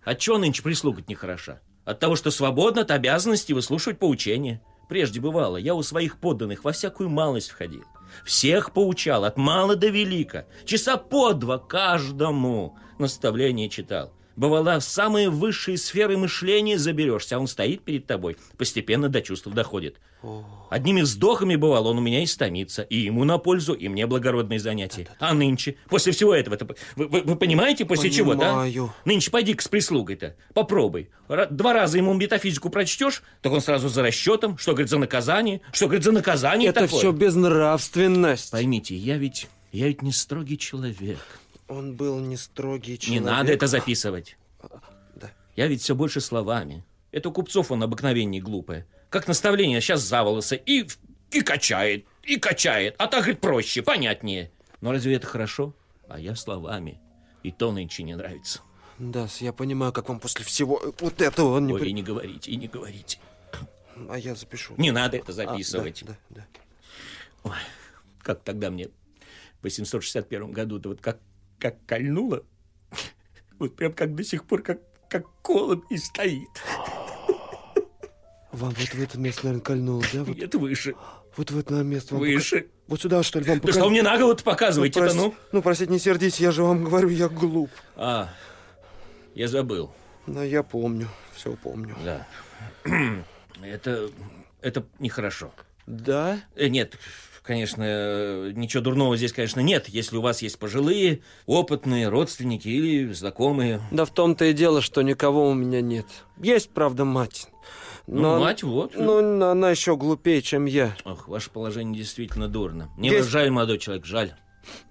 От 0.04 0.20
чего 0.20 0.38
нынче 0.38 0.62
прислугать 0.62 1.10
нехороша? 1.10 1.62
От 1.86 2.00
того, 2.00 2.16
что 2.16 2.32
свободно 2.32 2.82
от 2.82 2.92
обязанности 2.92 3.54
выслушивать 3.54 4.00
поучения. 4.00 4.62
Прежде 4.90 5.22
бывало, 5.22 5.58
я 5.58 5.74
у 5.76 5.84
своих 5.84 6.20
подданных 6.20 6.64
во 6.64 6.72
всякую 6.72 7.10
малость 7.10 7.50
входил. 7.50 7.84
Всех 8.24 8.74
поучал, 8.74 9.24
от 9.24 9.38
мала 9.38 9.76
до 9.76 9.88
велика. 9.88 10.48
Часа 10.66 10.98
по 10.98 11.34
два 11.34 11.60
каждому 11.60 12.78
наставление 12.98 13.70
читал. 13.70 14.12
Бывало, 14.36 14.80
в 14.80 14.84
самые 14.84 15.30
высшие 15.30 15.78
сферы 15.78 16.18
мышления 16.18 16.78
заберешься, 16.78 17.38
а 17.38 17.40
он 17.40 17.48
стоит 17.48 17.84
перед 17.84 18.06
тобой, 18.06 18.36
постепенно 18.58 19.08
до 19.08 19.22
чувств 19.22 19.48
доходит. 19.48 19.96
Одними 20.72 21.02
вздохами 21.02 21.56
бывало, 21.56 21.90
он 21.90 22.00
у 22.00 22.02
меня 22.02 22.24
истомится, 22.24 22.82
и 22.82 22.98
ему 22.98 23.24
на 23.24 23.38
пользу, 23.38 23.74
и 23.74 23.88
мне 23.88 24.08
благородные 24.08 24.60
занятия. 24.60 25.08
А 25.20 25.34
нынче, 25.34 25.76
после 25.88 26.12
всего 26.12 26.34
этого, 26.34 26.58
вы, 26.96 27.08
вы- 27.08 27.22
вы 27.22 27.36
понимаете, 27.36 27.86
после 27.86 28.10
чего, 28.10 28.34
да? 28.34 28.48
Понимаю. 28.64 28.94
Нынче 29.06 29.30
пойди-ка 29.32 29.64
с 29.64 29.68
прислугой-то, 29.68 30.36
попробуй. 30.54 31.10
Два 31.52 31.74
раза 31.74 31.98
ему 31.98 32.14
метафизику 32.14 32.70
прочтешь, 32.70 33.22
так 33.42 33.54
он 33.54 33.62
сразу 33.62 33.88
за 33.88 34.02
расчетом, 34.02 34.58
что, 34.58 34.72
говорит, 34.72 34.90
за 34.90 34.98
наказание, 34.98 35.62
что, 35.72 35.86
говорит, 35.86 36.04
за 36.04 36.12
наказание 36.12 36.70
Это 36.72 36.82
такое. 36.82 37.00
все 37.00 37.12
безнравственность. 37.12 38.52
Поймите, 38.52 38.96
я 38.96 39.18
ведь, 39.18 39.48
я 39.72 39.88
ведь 39.88 40.02
не 40.02 40.12
строгий 40.12 40.58
человек. 40.58 41.20
Он 41.68 41.96
был 41.96 42.20
не 42.20 42.38
строгий 42.38 42.94
Не 42.94 42.98
человек. 42.98 43.24
надо 43.24 43.52
это 43.54 43.68
записывать. 43.68 44.38
Да. 45.16 45.32
Я 45.56 45.68
ведь 45.68 45.82
все 45.82 45.96
больше 45.96 46.22
словами. 46.22 46.84
Это 47.12 47.30
купцов 47.32 47.72
он 47.72 47.82
обыкновение 47.84 48.42
глупое. 48.42 48.86
Как 49.10 49.28
наставление 49.28 49.82
сейчас 49.82 50.02
за 50.02 50.24
волосы 50.24 50.62
и, 50.66 50.88
и 51.32 51.42
качает, 51.42 52.06
и 52.24 52.38
качает. 52.38 52.96
А 52.98 53.08
так, 53.08 53.22
говорит, 53.24 53.40
проще, 53.42 53.82
понятнее. 53.82 54.52
Но 54.82 54.92
разве 54.92 55.16
это 55.16 55.26
хорошо? 55.28 55.74
А 56.08 56.20
я 56.20 56.36
словами. 56.36 57.00
И 57.44 57.52
то 57.52 57.72
нынче 57.72 58.04
не 58.04 58.16
нравится. 58.16 58.60
Да, 59.00 59.28
я 59.40 59.54
понимаю, 59.54 59.92
как 59.92 60.10
вам 60.10 60.20
после 60.20 60.46
всего 60.46 60.82
вот 61.00 61.22
этого 61.22 61.60
не 61.60 61.74
Ой, 61.74 61.80
при- 61.80 61.90
и 61.90 61.94
не 61.94 62.04
говорите, 62.04 62.52
и 62.52 62.56
не 62.56 62.68
говорите. 62.68 63.20
А 64.10 64.18
я 64.18 64.36
запишу. 64.36 64.74
Не 64.78 64.92
надо 64.92 65.18
это 65.18 65.32
А, 65.32 65.34
записывать. 65.36 66.04
да, 66.06 66.16
да, 66.30 66.46
да. 66.54 66.60
Ой, 67.52 67.58
как 68.22 68.42
тогда 68.44 68.70
мне 68.70 68.88
в 69.62 69.64
861 69.64 70.52
году, 70.52 70.80
да 70.80 70.90
вот 70.90 71.02
как, 71.02 71.20
как 71.60 71.76
кольнуло, 71.86 72.44
вот 73.60 73.76
прям 73.76 73.94
как 73.94 74.16
до 74.16 74.24
сих 74.24 74.46
пор, 74.46 74.62
как, 74.62 74.80
как 75.10 75.26
колом 75.42 75.84
и 75.90 75.98
стоит. 75.98 76.50
Вам 78.52 78.70
вот 78.70 78.78
в 78.78 79.02
это 79.02 79.20
место, 79.20 79.46
наверное, 79.46 79.64
кольнуло, 79.64 80.04
да? 80.14 80.24
Вот, 80.24 80.38
Нет, 80.38 80.56
выше, 80.56 80.96
вот 81.36 81.52
в 81.52 81.58
это 81.60 81.74
место 81.84 82.14
вам 82.16 82.22
выше. 82.24 82.62
пока- 82.62 82.70
Вот 82.88 83.02
сюда, 83.02 83.22
что 83.24 83.40
ли, 83.40 83.46
вам 83.46 83.60
Да 83.60 83.72
что 83.74 83.84
вы 83.84 83.90
мне 83.90 84.02
на 84.02 84.18
голову 84.18 84.38
показываете-то, 84.42 85.02
прости- 85.02 85.18
ну? 85.20 85.36
ну, 85.52 85.62
простите, 85.62 85.92
не 85.92 86.00
сердитесь, 86.00 86.40
я 86.40 86.52
же 86.52 86.64
вам 86.64 86.86
говорю, 86.86 87.10
я 87.10 87.28
глуп. 87.28 87.70
А, 87.98 88.30
я 89.34 89.50
забыл, 89.50 89.94
Но 90.26 90.42
я 90.42 90.64
помню, 90.64 91.10
все 91.34 91.54
помню. 91.58 91.96
да. 92.06 92.26
Это, 93.62 94.10
это 94.62 94.86
нехорошо. 95.00 95.52
Да? 95.86 96.40
Э, 96.56 96.68
Нет, 96.68 96.98
конечно, 97.46 97.84
э, 97.86 98.52
ничего 98.56 98.84
дурного 98.84 99.16
здесь, 99.18 99.34
конечно, 99.34 99.60
нет, 99.60 99.88
если 99.88 100.18
у 100.18 100.22
вас 100.22 100.42
есть 100.42 100.58
пожилые, 100.60 101.22
опытные 101.46 102.10
родственники 102.10 102.68
или 102.68 103.12
знакомые. 103.14 103.82
Да 103.92 104.06
в 104.06 104.12
том-то 104.14 104.46
и 104.46 104.54
дело, 104.54 104.82
что 104.82 105.02
никого 105.02 105.48
у 105.50 105.54
меня 105.54 105.82
нет. 105.82 106.06
Есть, 106.42 106.72
правда, 106.72 107.06
мать. 107.06 107.48
Ну, 108.08 108.40
мать, 108.40 108.62
вот. 108.64 108.94
Ну, 108.96 109.18
она 109.44 109.72
еще 109.72 109.96
глупее, 109.98 110.42
чем 110.42 110.66
я. 110.66 110.96
Ох, 111.06 111.28
ваше 111.28 111.50
положение 111.50 111.98
действительно 111.98 112.48
дурно. 112.48 112.90
Мне 112.98 113.10
Есть- 113.10 113.30
жаль, 113.30 113.50
молодой 113.50 113.80
человек, 113.80 114.06
жаль. 114.06 114.34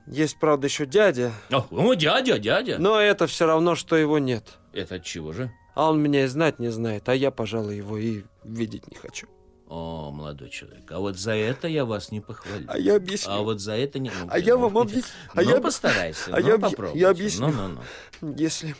Есть, 0.06 0.38
правда, 0.38 0.66
еще 0.68 0.86
дядя, 0.86 1.32
Ох, 1.50 1.66
о, 1.72 1.94
дядя, 1.94 2.38
дядя. 2.38 2.78
но 2.78 3.00
это 3.00 3.26
все 3.26 3.46
равно, 3.46 3.74
что 3.74 3.96
его 3.96 4.18
нет. 4.18 4.58
Это 4.72 4.96
от 4.96 5.04
чего 5.04 5.32
же? 5.32 5.50
А 5.74 5.90
он 5.90 6.00
меня 6.00 6.24
и 6.24 6.26
знать 6.28 6.60
не 6.60 6.68
знает, 6.68 7.08
а 7.08 7.14
я, 7.14 7.30
пожалуй, 7.32 7.76
его 7.76 7.98
и 7.98 8.22
видеть 8.44 8.88
не 8.90 8.96
хочу. 8.96 9.26
О, 9.66 10.10
молодой 10.10 10.50
человек, 10.50 10.90
а 10.92 10.98
вот 10.98 11.16
за 11.16 11.32
это 11.32 11.68
я 11.68 11.86
вас 11.86 12.12
не 12.12 12.20
похвалю. 12.20 12.66
А 12.68 12.78
я 12.78 12.96
объясню. 12.96 13.32
А 13.32 13.42
вот 13.42 13.60
за 13.60 13.72
это 13.72 13.98
не... 13.98 14.10
А 14.28 14.38
я 14.38 14.56
вам 14.58 14.76
объяс- 14.76 15.06
а 15.32 15.42
ну, 15.42 15.50
я- 15.50 15.60
постарайся, 15.60 16.36
а 16.36 16.40
ну, 16.40 16.46
я 16.46 16.58
попробуйте. 16.58 16.98
я 16.98 17.10
объясню. 17.10 17.48
Ну, 17.48 17.68
ну, 17.68 17.80
ну. 18.20 18.34
Если... 18.36 18.76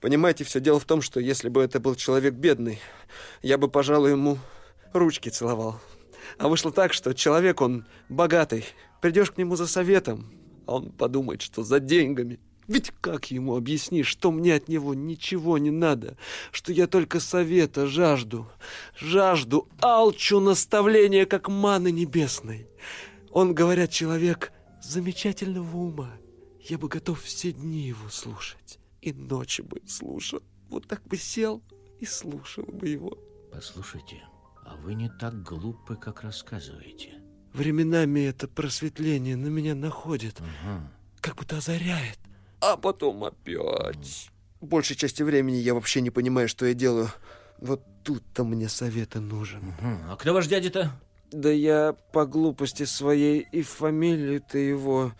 Понимаете, 0.00 0.44
все 0.44 0.60
дело 0.60 0.78
в 0.78 0.84
том, 0.84 1.02
что 1.02 1.18
если 1.18 1.48
бы 1.48 1.60
это 1.62 1.80
был 1.80 1.96
человек 1.96 2.34
бедный, 2.34 2.78
я 3.42 3.58
бы, 3.58 3.68
пожалуй, 3.68 4.12
ему 4.12 4.38
ручки 4.92 5.28
целовал. 5.28 5.80
А 6.38 6.48
вышло 6.48 6.70
так, 6.70 6.92
что 6.92 7.14
человек, 7.14 7.60
он 7.60 7.84
богатый. 8.08 8.64
Придешь 9.00 9.32
к 9.32 9.38
нему 9.38 9.56
за 9.56 9.66
советом, 9.66 10.32
а 10.66 10.76
он 10.76 10.92
подумает, 10.92 11.42
что 11.42 11.64
за 11.64 11.80
деньгами. 11.80 12.38
Ведь 12.68 12.92
как 13.00 13.30
ему 13.30 13.56
объяснишь, 13.56 14.06
что 14.06 14.30
мне 14.30 14.54
от 14.54 14.68
него 14.68 14.94
ничего 14.94 15.56
не 15.56 15.70
надо, 15.70 16.16
что 16.52 16.70
я 16.72 16.86
только 16.86 17.18
совета 17.18 17.86
жажду, 17.86 18.46
жажду, 18.98 19.68
алчу 19.80 20.38
наставления, 20.38 21.24
как 21.24 21.48
маны 21.48 21.90
небесной. 21.90 22.68
Он, 23.30 23.54
говорят, 23.54 23.90
человек 23.90 24.52
замечательного 24.82 25.76
ума. 25.76 26.12
Я 26.60 26.76
бы 26.76 26.88
готов 26.88 27.22
все 27.22 27.52
дни 27.52 27.86
его 27.88 28.10
слушать, 28.10 28.78
и 29.00 29.14
ночи 29.14 29.62
бы 29.62 29.80
слушал. 29.86 30.42
Вот 30.68 30.86
так 30.86 31.02
бы 31.04 31.16
сел 31.16 31.62
и 31.98 32.04
слушал 32.04 32.64
бы 32.64 32.86
его. 32.88 33.16
Послушайте, 33.50 34.22
а 34.66 34.76
вы 34.76 34.92
не 34.92 35.08
так 35.18 35.42
глупы, 35.42 35.96
как 35.96 36.22
рассказываете. 36.22 37.14
Временами 37.54 38.20
это 38.20 38.46
просветление 38.46 39.36
на 39.36 39.46
меня 39.46 39.74
находит, 39.74 40.38
Ага. 40.40 40.92
как 41.22 41.36
будто 41.36 41.56
озаряет, 41.56 42.18
а 42.60 42.76
потом 42.76 43.24
опять. 43.24 44.30
Большей 44.60 44.96
части 44.96 45.22
времени 45.22 45.56
я 45.56 45.74
вообще 45.74 46.00
не 46.00 46.10
понимаю, 46.10 46.48
что 46.48 46.66
я 46.66 46.74
делаю. 46.74 47.10
Вот 47.60 47.82
тут-то 48.04 48.44
мне 48.44 48.68
совета 48.68 49.20
нужен. 49.20 49.74
Мгм. 49.80 50.10
А 50.10 50.16
кто 50.16 50.32
ваш 50.32 50.46
дядя-то? 50.46 50.92
Да 51.30 51.50
я 51.50 51.94
по 52.12 52.24
глупости 52.26 52.84
своей 52.84 53.46
и 53.52 53.62
фамилию-то 53.62 54.58
его 54.58 55.12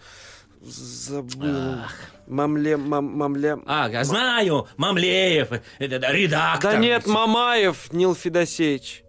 забыл. 0.63 1.81
Мамле, 2.27 2.77
мам, 2.77 3.05
мамля... 3.05 3.59
А, 3.67 3.89
я 3.89 4.05
знаю, 4.05 4.67
Мамлеев, 4.77 5.51
это, 5.79 5.99
да, 5.99 6.13
редактор. 6.13 6.73
Да 6.73 6.79
нет, 6.79 7.07
Мамаев, 7.07 7.93
Нил 7.93 8.15
Федосеевич. 8.15 9.05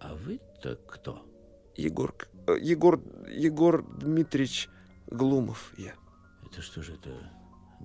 А 0.00 0.14
вы-то 0.14 0.76
кто? 0.88 1.22
Егор, 1.76 2.14
э, 2.46 2.56
Егор, 2.60 3.02
Егор 3.28 3.84
Дмитриевич 3.98 4.68
Глумов 5.06 5.72
я. 5.76 5.92
Это 6.46 6.62
что 6.62 6.82
же 6.82 6.94
это, 6.94 7.10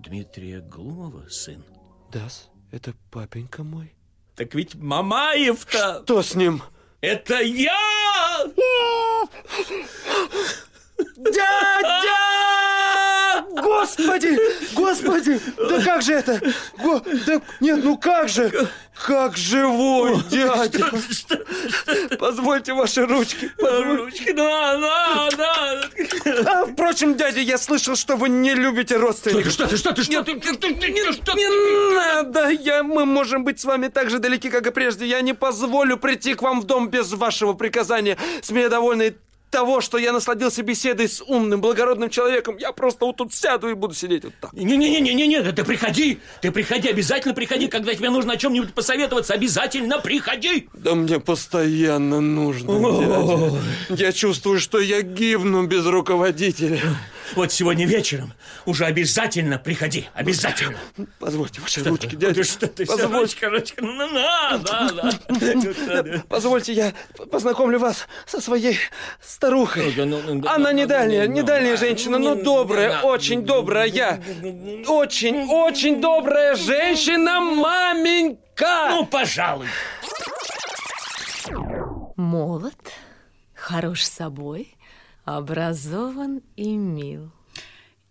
Дмитрия 0.04 0.62
Глумова 0.62 1.28
сын? 1.30 1.64
да 2.12 2.28
это 2.72 2.94
папенька 3.12 3.64
мой. 3.64 3.94
Так 4.36 4.56
ведь 4.56 4.76
Мамаев-то, 4.76 6.02
Что 6.04 6.22
с 6.24 6.36
ним? 6.36 6.62
это 7.02 7.42
я! 7.42 7.78
Дядя! 11.18 12.59
Господи! 13.56 14.38
Господи! 14.74 15.40
Да 15.58 15.82
как 15.82 16.02
же 16.02 16.14
это? 16.14 16.40
Го... 16.78 17.02
Да 17.26 17.42
нет, 17.60 17.84
ну 17.84 17.98
как 17.98 18.30
же? 18.30 18.70
Как 19.06 19.38
живой, 19.38 20.22
дядя! 20.30 20.92
Позвольте 22.20 22.74
ваши 22.74 23.06
ручки. 23.06 23.52
Позвольте. 23.58 23.90
Ручки, 23.90 24.32
да, 24.34 24.78
да, 24.78 25.30
да. 25.38 25.82
А, 26.46 26.66
впрочем, 26.66 27.16
дядя, 27.16 27.40
я 27.40 27.58
слышал, 27.58 27.96
что 27.96 28.18
вы 28.18 28.30
не 28.30 28.54
любите 28.54 28.98
родственников. 28.98 29.54
Что 29.54 29.68
ты, 29.68 29.78
что 29.78 29.94
ты, 29.94 30.04
что 30.04 30.24
ты, 30.24 30.32
что 30.42 30.54
ты, 30.54 30.54
что 30.54 30.74
ты, 30.74 31.14
что 31.14 31.32
ты? 31.32 31.40
Не 31.40 31.96
надо, 31.96 32.50
я, 32.50 32.84
мы 32.84 33.06
можем 33.06 33.44
быть 33.46 33.60
с 33.60 33.66
вами 33.66 33.88
так 33.88 34.10
же 34.10 34.20
далеки, 34.20 34.50
как 34.50 34.68
и 34.68 34.72
прежде. 34.72 35.06
Я 35.06 35.22
не 35.22 35.34
позволю 35.34 35.98
прийти 35.98 36.34
к 36.34 36.42
вам 36.42 36.62
в 36.62 36.66
дом 36.66 36.90
без 36.90 37.14
вашего 37.14 37.54
приказания. 37.54 38.18
С 38.42 38.52
меня 38.52 38.70
довольны 38.70 39.16
того, 39.50 39.82
что 39.82 39.98
я 39.98 40.14
насладился 40.14 40.64
беседой 40.64 41.10
с 41.10 41.22
умным, 41.22 41.62
благородным 41.62 42.10
человеком. 42.10 42.58
Я 42.58 42.72
просто 42.72 43.06
вот 43.06 43.18
тут 43.18 43.34
сяду 43.34 43.70
и 43.70 43.74
буду 43.74 43.94
сидеть 43.94 44.24
вот 44.26 44.34
так. 44.40 44.54
Не-не-не-не-не, 44.54 45.52
ты 45.52 45.64
приходи, 45.64 46.20
ты 46.42 46.52
приходи, 46.52 46.90
обязательно 46.90 47.34
приходи, 47.34 47.68
когда 47.68 47.94
тебе 47.94 48.10
нужно 48.10 48.34
о 48.34 48.38
чем-нибудь 48.38 48.74
посоветоваться, 48.74 49.34
обязательно 49.34 50.00
приходи. 50.00 50.68
Да 50.74 50.96
мне 50.96 51.20
постоянно 51.20 52.20
нужно, 52.22 53.60
дядя. 53.90 54.04
Я 54.04 54.12
чувствую, 54.12 54.60
что 54.60 54.80
я 54.80 55.02
гибну 55.02 55.66
без 55.66 55.86
руководителя. 55.86 56.82
Вот 57.36 57.52
сегодня 57.52 57.86
вечером 57.86 58.34
уже 58.66 58.86
обязательно 58.86 59.58
приходи, 59.58 60.08
обязательно. 60.14 60.78
Позвольте 61.20 61.62
ваши 61.62 61.84
ручки, 61.84 62.16
дядя. 62.16 62.44
Что 62.44 62.68
ты, 62.68 62.86
Позвольте. 62.86 63.18
ручка, 63.18 63.50
ручка, 63.50 63.82
ну, 63.82 64.08
на, 64.08 64.58
да, 64.58 64.90
да. 64.92 66.24
Позвольте, 66.30 66.74
я 66.74 66.94
познакомлю 67.32 67.80
вас 67.80 68.08
со 68.26 68.42
своей 68.42 68.78
старухой. 69.22 69.94
Ну, 69.96 70.06
ну, 70.06 70.22
ну, 70.36 70.50
Она 70.50 70.72
не 70.74 70.84
ну, 70.84 70.90
дальняя, 70.90 71.28
ну, 71.28 71.34
не 71.34 71.42
ну, 71.42 71.48
дальняя 71.48 71.74
ну, 71.74 71.80
женщина, 71.80 72.18
ну, 72.18 72.30
но 72.30 72.36
ну, 72.36 72.44
добрая, 72.44 73.00
ну, 73.02 73.08
очень 73.08 73.40
ну, 73.42 73.46
добрая. 73.46 73.88
Я 73.88 74.20
очень, 74.88 75.44
очень 75.50 76.02
добрая 76.02 76.56
женщина, 76.56 77.40
маменька. 77.40 78.90
Ну, 78.90 79.06
пожалуй. 79.06 79.68
Молод, 82.16 82.76
хорош 83.56 84.04
собой, 84.04 84.76
образован 85.38 86.42
и 86.56 86.76
мил. 86.76 87.32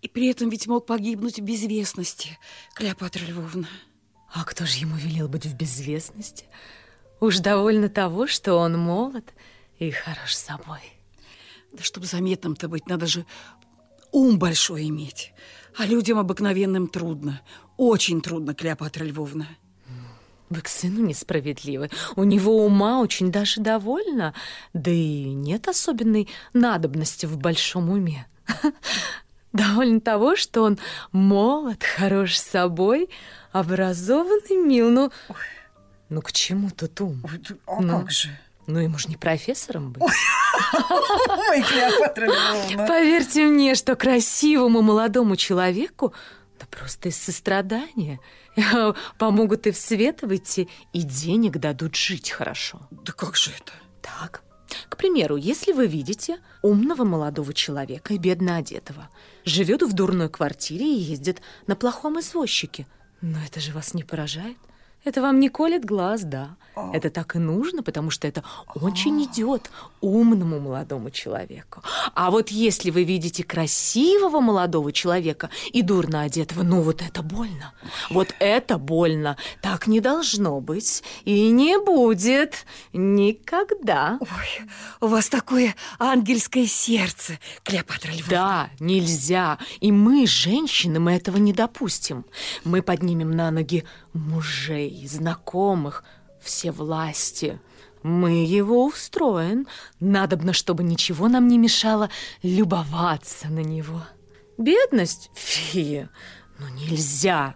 И 0.03 0.09
при 0.09 0.29
этом 0.29 0.49
ведь 0.49 0.67
мог 0.67 0.87
погибнуть 0.87 1.39
в 1.41 1.43
безвестности, 1.43 2.39
Клеопатра 2.75 3.25
Львовна. 3.25 3.69
А 4.33 4.45
кто 4.45 4.67
же 4.67 4.79
ему 4.79 4.97
велел 4.97 5.29
быть 5.29 5.47
в 5.47 5.57
безвестности? 5.57 6.47
Уж 7.21 7.39
довольно 7.39 7.89
того, 7.89 8.27
что 8.27 8.55
он 8.55 8.79
молод 8.79 9.33
и 9.79 9.91
хорош 9.91 10.35
собой. 10.35 10.81
Да 11.73 11.83
чтобы 11.83 12.07
заметным-то 12.07 12.69
быть, 12.69 12.87
надо 12.87 13.07
же 13.07 13.27
ум 14.13 14.39
большой 14.39 14.89
иметь. 14.89 15.33
А 15.77 15.87
людям 15.87 16.19
обыкновенным 16.19 16.89
трудно. 16.89 17.41
Очень 17.77 18.21
трудно, 18.21 18.55
Клеопатра 18.55 19.05
Львовна. 19.05 19.49
Вы 20.51 20.63
к 20.63 20.69
сыну 20.69 21.05
несправедливы. 21.05 21.91
У 22.17 22.25
него 22.25 22.65
ума 22.65 23.01
очень 23.01 23.31
даже 23.31 23.61
довольно, 23.61 24.35
да 24.73 24.91
и 24.91 25.25
нет 25.25 25.69
особенной 25.69 26.29
надобности 26.53 27.27
в 27.27 27.37
большом 27.37 27.91
уме. 27.91 28.27
Довольно 29.53 30.01
того, 30.01 30.37
что 30.37 30.63
он 30.63 30.79
молод, 31.13 31.83
хорош 31.83 32.39
собой, 32.39 33.09
образован 33.53 34.41
и 34.49 34.57
мил. 34.57 34.91
Ну, 34.91 35.11
ну 36.09 36.23
к 36.23 36.33
чему 36.33 36.71
тут 36.71 37.01
ум? 37.01 37.23
А 37.67 37.81
Ну. 37.81 38.01
как 38.01 38.11
же? 38.11 38.29
Ну, 38.67 38.79
ему 38.81 38.99
же 38.99 39.09
не 39.09 39.17
профессором 39.17 39.93
быть. 39.93 40.03
Ой. 40.03 40.11
Поверьте 42.87 43.47
мне, 43.47 43.75
что 43.75 43.97
красивому 43.97 44.83
молодому 44.83 45.37
человеку 45.37 46.13
да 46.59 46.67
просто 46.67 47.09
из 47.09 47.17
сострадания 47.17 48.21
помогут 49.19 49.67
и 49.67 49.71
в 49.71 49.77
свет 49.77 50.23
выйти, 50.23 50.69
и 50.93 51.03
денег 51.03 51.59
дадут 51.59 51.97
жить 51.97 52.31
хорошо. 52.31 52.81
Да 52.91 53.13
как 53.13 53.37
же 53.37 53.51
это? 53.51 53.73
Так, 54.03 54.43
к 54.89 54.97
примеру, 54.97 55.37
если 55.37 55.73
вы 55.73 55.87
видите 55.87 56.39
умного 56.63 57.05
молодого 57.05 57.53
человека 57.53 58.15
и 58.15 58.19
бедно 58.19 58.57
одетого, 58.57 59.09
живет 59.45 59.83
в 59.83 59.93
дурной 59.93 60.29
квартире 60.29 60.87
и 60.87 61.01
ездит 61.01 61.41
на 61.67 61.77
плохом 61.77 62.21
извозчике, 62.21 62.87
но 63.21 63.39
это 63.45 63.61
же 63.61 63.73
вас 63.73 63.95
не 63.95 64.05
поражает? 64.05 64.57
Это 65.05 65.23
вам 65.23 65.41
не 65.41 65.49
колет 65.49 65.85
глаз, 65.85 66.23
да. 66.23 66.57
Это 66.93 67.11
так 67.11 67.35
и 67.35 67.39
нужно, 67.39 67.83
потому 67.83 68.11
что 68.11 68.29
это 68.29 68.45
очень 68.75 69.25
идет 69.25 69.71
умному 70.01 70.61
молодому 70.61 71.11
человеку. 71.11 71.83
А 72.15 72.31
вот 72.31 72.51
если 72.51 72.91
вы 72.91 73.05
видите 73.05 73.43
красивого 73.43 74.41
молодого 74.41 74.93
человека 74.93 75.51
и 75.73 75.83
дурно 75.83 76.23
одетого, 76.23 76.63
ну 76.63 76.83
вот 76.83 77.03
это 77.03 77.23
больно. 77.23 77.73
Вот 78.11 78.29
это 78.39 78.79
больно. 78.79 79.37
Так 79.61 79.87
не 79.87 80.01
должно 80.01 80.61
быть 80.61 81.03
и 81.25 81.51
не 81.51 81.79
будет 81.79 82.65
никогда. 82.93 84.19
Ой, 84.21 84.69
у 85.01 85.07
вас 85.09 85.29
такое 85.29 85.75
ангельское 85.99 86.67
сердце, 86.67 87.39
Клеопатра 87.65 88.11
Львовна. 88.13 88.29
Да, 88.31 88.71
нельзя. 88.79 89.59
И 89.81 89.91
мы, 89.91 90.27
женщины, 90.27 91.01
мы 91.01 91.13
этого 91.13 91.39
не 91.39 91.53
допустим. 91.53 92.25
Мы 92.65 92.83
поднимем 92.83 93.33
на 93.33 93.51
ноги 93.51 93.85
мужей, 94.19 95.07
знакомых, 95.07 96.05
все 96.41 96.71
власти. 96.71 97.61
Мы 98.03 98.45
его 98.45 98.87
устроим. 98.87 99.67
Надобно, 100.01 100.53
чтобы 100.53 100.85
ничего 100.85 101.29
нам 101.29 101.49
не 101.49 101.59
мешало 101.59 102.11
любоваться 102.43 103.49
на 103.49 103.61
него. 103.61 104.03
Бедность? 104.57 105.31
Фи, 105.35 106.09
ну 106.59 106.69
нельзя. 106.69 107.55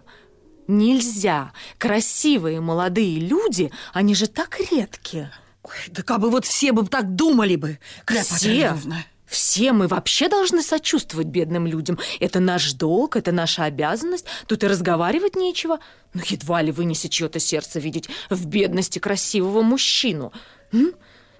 Нельзя. 0.67 1.51
Красивые 1.77 2.61
молодые 2.61 3.19
люди, 3.19 3.71
они 3.93 4.15
же 4.15 4.27
так 4.27 4.59
редкие. 4.71 5.31
Ой, 5.63 5.75
да 5.87 6.03
как 6.03 6.19
бы 6.19 6.29
вот 6.29 6.45
все 6.45 6.71
бы 6.71 6.85
так 6.85 7.15
думали 7.15 7.55
бы, 7.55 7.79
Клеопатра 8.05 8.35
Все. 8.35 8.67
Львовна. 8.69 9.05
Все 9.33 9.73
мы 9.73 9.87
вообще 9.87 10.29
должны 10.29 10.61
сочувствовать 10.61 11.25
бедным 11.25 11.65
людям. 11.65 11.97
Это 12.19 12.39
наш 12.39 12.73
долг, 12.73 13.15
это 13.15 13.31
наша 13.31 13.63
обязанность. 13.63 14.27
Тут 14.45 14.63
и 14.63 14.67
разговаривать 14.67 15.35
нечего. 15.35 15.79
Но 16.13 16.21
едва 16.23 16.61
ли 16.61 16.71
вынесет 16.71 17.09
чье-то 17.09 17.39
сердце 17.39 17.79
видеть 17.79 18.09
в 18.29 18.45
бедности 18.45 18.99
красивого 18.99 19.63
мужчину. 19.63 20.31
М? 20.71 20.93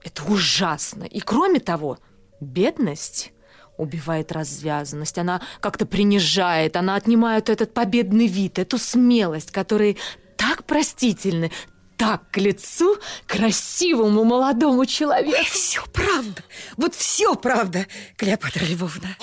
Это 0.04 0.24
ужасно. 0.24 1.04
И 1.04 1.20
кроме 1.20 1.60
того, 1.60 2.00
бедность 2.42 3.32
убивает 3.78 4.32
развязанность. 4.32 5.20
Она 5.20 5.44
как-то 5.60 5.86
принижает, 5.86 6.76
она 6.76 6.96
отнимает 6.96 7.48
этот 7.48 7.76
победный 7.76 8.26
вид, 8.26 8.58
эту 8.58 8.80
смелость, 8.80 9.52
которые 9.52 9.98
так 10.36 10.64
простительны, 10.64 11.52
так 11.98 12.30
к 12.32 12.38
лицу 12.38 12.98
красивому 13.28 14.24
молодому 14.24 14.86
человеку. 14.86 15.38
Ой, 15.38 15.46
все 15.46 15.84
правда. 15.94 16.44
Вот 16.78 16.96
все 16.96 17.36
правда, 17.36 17.86
Клеопатра 18.18 18.66
Львовна. 18.66 19.16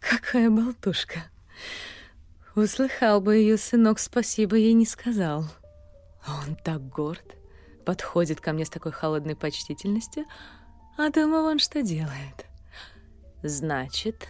Какая 0.00 0.50
болтушка. 0.50 1.24
Услыхал 2.54 3.20
бы 3.20 3.36
ее 3.36 3.56
сынок, 3.56 3.98
спасибо 3.98 4.56
ей 4.56 4.72
не 4.72 4.86
сказал. 4.86 5.44
А 6.26 6.42
Он 6.46 6.56
так 6.56 6.88
горд, 6.88 7.36
подходит 7.86 8.40
ко 8.40 8.52
мне 8.52 8.64
с 8.64 8.70
такой 8.70 8.92
холодной 8.92 9.36
почтительностью, 9.36 10.24
а 10.98 11.10
думаю, 11.10 11.44
он 11.44 11.58
что 11.58 11.82
делает. 11.82 12.46
Значит, 13.42 14.28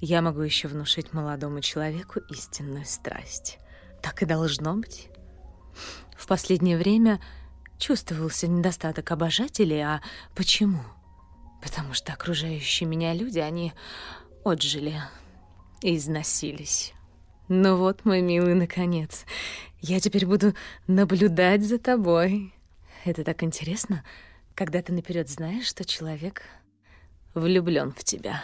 я 0.00 0.20
могу 0.20 0.40
еще 0.40 0.68
внушить 0.68 1.12
молодому 1.12 1.60
человеку 1.60 2.20
истинную 2.28 2.84
страсть. 2.84 3.58
Так 4.02 4.22
и 4.22 4.26
должно 4.26 4.74
быть. 4.74 5.08
В 6.16 6.26
последнее 6.26 6.76
время 6.76 7.20
чувствовался 7.78 8.46
недостаток 8.46 9.10
обожателей, 9.10 9.82
а 9.82 10.00
почему? 10.34 10.82
Потому 11.62 11.94
что 11.94 12.12
окружающие 12.12 12.88
меня 12.88 13.14
люди, 13.14 13.38
они 13.38 13.72
отжили 14.44 15.00
и 15.82 15.96
износились. 15.96 16.92
Ну 17.48 17.76
вот, 17.76 18.04
мой 18.04 18.20
милый, 18.20 18.54
наконец. 18.54 19.24
Я 19.80 20.00
теперь 20.00 20.26
буду 20.26 20.54
наблюдать 20.86 21.64
за 21.64 21.78
тобой. 21.78 22.54
Это 23.04 23.24
так 23.24 23.42
интересно, 23.42 24.04
когда 24.54 24.80
ты 24.80 24.92
наперед 24.92 25.28
знаешь, 25.28 25.66
что 25.66 25.84
человек 25.84 26.42
влюблен 27.34 27.92
в 27.92 28.04
тебя. 28.04 28.42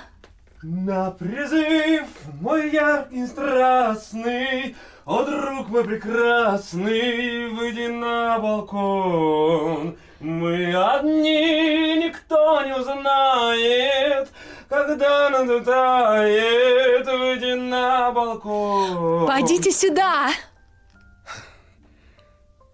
На 0.63 1.13
призыв 1.13 2.09
мой 2.41 2.73
яркий 2.73 3.27
страстный, 3.29 4.75
О, 5.09 5.25
друг 5.25 5.69
мой 5.71 5.85
прекрасный, 5.85 7.49
выйди 7.49 7.87
на 7.87 8.39
балкон. 8.41 9.97
Мы 10.21 10.75
одни, 10.75 11.97
никто 11.97 12.63
не 12.67 12.75
узнает, 12.77 14.29
Когда 14.69 15.31
надутает, 15.31 17.07
выйди 17.07 17.55
на 17.55 18.13
балкон. 18.13 19.27
Пойдите 19.27 19.73
сюда! 19.73 20.29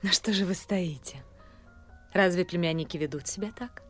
Ну 0.03 0.11
что 0.11 0.33
же 0.33 0.45
вы 0.45 0.55
стоите? 0.55 1.23
Разве 2.13 2.45
племянники 2.45 2.97
ведут 2.97 3.29
себя 3.29 3.53
так? 3.57 3.85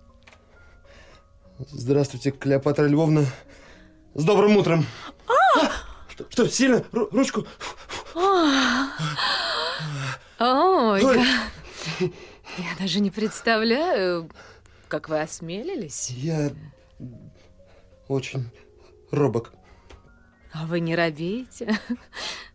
Здравствуйте, 1.61 2.31
Клеопатра 2.31 2.85
Львовна. 2.85 3.25
С 4.13 4.23
добрым 4.23 4.59
утром. 4.59 4.85
А! 5.29 5.71
Что, 6.11 6.27
что, 6.29 6.49
сильно? 6.49 6.85
Ру- 6.93 7.09
ручку? 7.11 7.41
Ой, 7.41 7.47
Ой. 10.39 11.03
я, 11.99 12.77
даже 12.79 13.01
не 13.01 13.11
представляю, 13.11 14.31
как 14.89 15.09
вы 15.09 15.21
осмелились. 15.21 16.11
Я 16.11 16.53
очень 18.09 18.51
робок. 19.11 19.53
А 20.53 20.67
вы 20.67 20.81
не 20.81 20.95
робеете? 20.95 21.79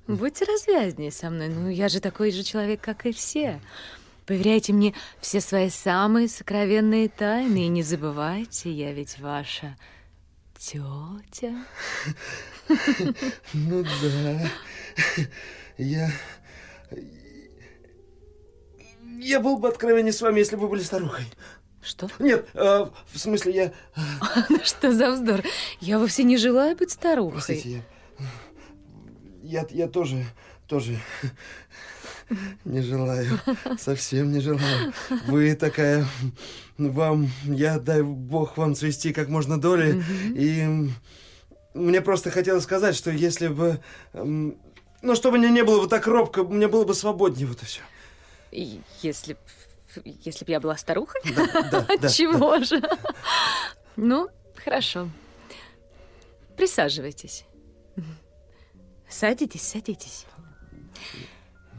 Будьте 0.07 0.45
развязнее 0.45 1.11
со 1.11 1.29
мной. 1.29 1.49
Ну, 1.49 1.69
я 1.69 1.89
же 1.89 1.99
такой 1.99 2.31
же 2.31 2.43
человек, 2.43 2.81
как 2.81 3.05
и 3.05 3.11
все. 3.11 3.59
Поверяйте 4.25 4.73
мне 4.73 4.93
все 5.19 5.41
свои 5.41 5.69
самые 5.69 6.27
сокровенные 6.27 7.09
тайны. 7.09 7.65
И 7.65 7.67
не 7.67 7.83
забывайте, 7.83 8.71
я 8.71 8.93
ведь 8.93 9.19
ваша 9.19 9.75
тетя. 10.59 11.55
Ну 13.53 13.83
да. 13.83 14.49
Я... 15.77 16.11
Я 19.21 19.39
был 19.39 19.57
бы 19.57 19.67
откровеннее 19.67 20.13
с 20.13 20.21
вами, 20.21 20.39
если 20.39 20.55
бы 20.55 20.63
вы 20.63 20.69
были 20.69 20.81
старухой. 20.81 21.25
Что? 21.81 22.09
Нет, 22.19 22.47
э, 22.53 22.85
в 23.11 23.17
смысле, 23.17 23.53
я... 23.53 23.73
Ну 24.49 24.59
что 24.63 24.91
за 24.91 25.11
вздор? 25.11 25.41
Я 25.79 25.97
вовсе 25.99 26.23
не 26.23 26.37
желаю 26.37 26.75
быть 26.75 26.91
старухой. 26.91 27.33
Простите, 27.33 27.83
я... 29.41 29.61
Я, 29.61 29.67
я 29.71 29.87
тоже, 29.87 30.25
тоже 30.67 30.99
не 32.65 32.81
желаю, 32.81 33.39
совсем 33.79 34.31
не 34.31 34.39
желаю. 34.39 34.93
Вы 35.27 35.55
такая, 35.55 36.05
вам, 36.77 37.29
я, 37.45 37.79
дай 37.79 38.01
бог 38.03 38.57
вам 38.57 38.75
цвести 38.75 39.13
как 39.13 39.29
можно 39.29 39.59
доли. 39.59 40.03
И 40.35 40.89
мне 41.73 42.01
просто 42.01 42.31
хотелось 42.31 42.63
сказать, 42.63 42.95
что 42.95 43.11
если 43.11 43.47
бы, 43.47 43.79
м, 44.13 44.57
ну, 45.01 45.15
чтобы 45.15 45.37
мне 45.37 45.49
не 45.49 45.63
было 45.63 45.81
бы 45.81 45.87
так 45.87 46.07
робко, 46.07 46.43
мне 46.43 46.67
было 46.67 46.85
бы 46.85 46.93
свободнее, 46.93 47.47
вот 47.47 47.61
и 47.61 47.65
все. 47.65 47.81
И 48.51 48.81
Если 49.01 49.33
б 49.33 49.39
если 50.23 50.45
б 50.45 50.51
я 50.51 50.59
была 50.59 50.77
старухой? 50.77 51.19
Да, 51.71 51.87
да. 51.99 52.07
Чего 52.09 52.59
же? 52.63 52.79
Ну, 53.95 54.29
хорошо. 54.63 55.09
Присаживайтесь. 56.55 57.45
Садитесь, 59.09 59.63
садитесь. 59.63 60.25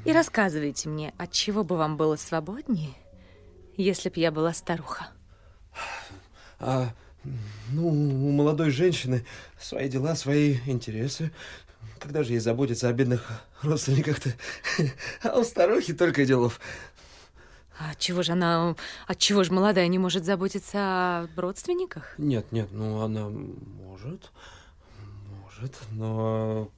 И 0.04 0.12
рассказывайте 0.12 0.88
мне, 0.88 1.12
от 1.18 1.30
чего 1.30 1.62
бы 1.62 1.76
вам 1.76 1.96
было 1.96 2.16
свободнее, 2.16 2.94
если 3.76 4.08
б 4.08 4.14
я 4.16 4.30
была 4.30 4.54
старуха. 4.54 5.08
А, 6.58 6.94
ну, 7.72 7.88
у 7.88 8.30
молодой 8.30 8.70
женщины 8.70 9.26
свои 9.58 9.88
дела, 9.88 10.14
свои 10.14 10.58
интересы. 10.66 11.32
Когда 11.98 12.22
же 12.22 12.32
ей 12.32 12.38
заботиться 12.38 12.88
о 12.88 12.92
бедных 12.94 13.30
родственниках-то? 13.62 14.32
А 15.22 15.38
у 15.38 15.44
старухи 15.44 15.92
только 15.92 16.24
делов. 16.24 16.60
А 17.78 17.94
чего 17.94 18.22
же 18.22 18.32
она, 18.32 18.74
от 19.06 19.18
чего 19.18 19.44
же 19.44 19.52
молодая 19.52 19.86
не 19.88 19.98
может 19.98 20.24
заботиться 20.24 20.78
о 20.78 21.28
родственниках? 21.36 22.14
Нет, 22.18 22.52
нет, 22.52 22.68
ну 22.72 23.02
она 23.02 23.28
может, 23.28 24.32
может, 25.42 25.78
но... 25.90 26.70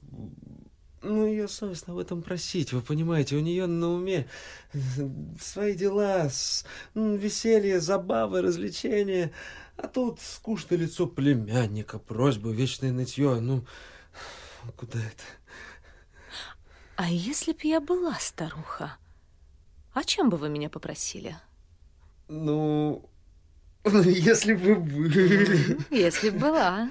Ну, 1.03 1.25
ее 1.27 1.49
совестно 1.49 1.91
об 1.93 1.99
этом 1.99 2.21
просить, 2.21 2.71
вы 2.71 2.81
понимаете, 2.81 3.35
у 3.35 3.41
нее 3.41 3.67
на 3.67 3.89
уме 3.89 4.25
свои 5.39 5.73
дела, 5.75 6.29
с- 6.29 6.65
веселье, 6.95 7.81
забавы, 7.81 8.41
развлечения. 8.41 9.33
А 9.75 9.87
тут 9.89 10.21
скучное 10.21 10.77
лицо 10.77 11.05
племянника, 11.05 11.99
просьбы, 11.99 12.53
вечное 12.53 12.93
нытье, 12.93 13.41
ну, 13.41 13.65
куда 14.77 14.99
это? 14.99 15.23
А 16.95 17.09
если 17.09 17.51
б 17.51 17.59
я 17.63 17.81
была 17.81 18.15
старуха, 18.19 18.97
о 19.93 20.03
чем 20.03 20.29
бы 20.29 20.37
вы 20.37 20.47
меня 20.49 20.69
попросили? 20.69 21.35
Ну, 22.29 23.09
ну, 23.83 24.01
если 24.03 24.53
бы 24.53 24.75
были... 24.75 25.77
Если 25.89 26.29
б 26.29 26.39
была. 26.39 26.89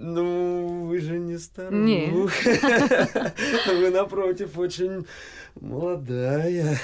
Ну, 0.00 0.84
вы 0.86 1.00
же 1.00 1.18
не 1.18 1.38
старуха. 1.38 3.32
Вы, 3.66 3.90
напротив, 3.90 4.56
очень 4.56 5.04
молодая. 5.60 6.78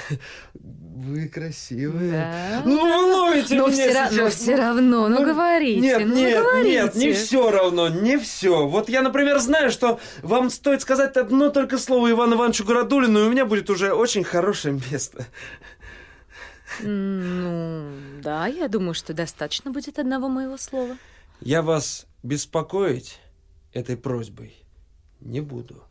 Вы 0.53 1.29
красивая. 1.29 2.11
Да. 2.11 2.61
Ну, 2.65 2.81
вы 2.83 3.13
ловите 3.15 3.55
Но 3.55 3.67
меня 3.67 3.73
все, 3.73 3.91
ра- 3.93 4.07
но 4.11 4.29
сейчас. 4.29 4.35
все 4.35 4.55
равно, 4.55 5.07
ну, 5.07 5.23
говорите, 5.23 5.79
Нет, 5.79 6.01
ну 6.05 6.15
нет, 6.15 6.41
говорите. 6.43 6.69
нет, 6.71 6.95
не 6.95 7.13
все 7.13 7.51
равно, 7.51 7.87
не 7.87 8.17
все. 8.17 8.67
Вот 8.67 8.89
я, 8.89 9.01
например, 9.01 9.39
знаю, 9.39 9.71
что 9.71 9.99
вам 10.21 10.49
стоит 10.49 10.81
сказать 10.81 11.15
одно 11.15 11.49
только 11.49 11.77
слово 11.77 12.11
Ивану 12.11 12.35
Ивановичу 12.35 12.65
Городулину, 12.65 13.19
и 13.23 13.27
у 13.27 13.31
меня 13.31 13.45
будет 13.45 13.69
уже 13.69 13.93
очень 13.93 14.25
хорошее 14.25 14.79
место. 14.91 15.25
Ну, 16.81 17.91
да, 18.21 18.47
я 18.47 18.67
думаю, 18.67 18.93
что 18.93 19.13
достаточно 19.13 19.71
будет 19.71 19.99
одного 19.99 20.27
моего 20.27 20.57
слова. 20.57 20.97
Я 21.41 21.61
вас 21.61 22.05
беспокоить 22.25 23.19
этой 23.71 23.95
просьбой 23.95 24.55
не 25.21 25.41
буду. 25.41 25.83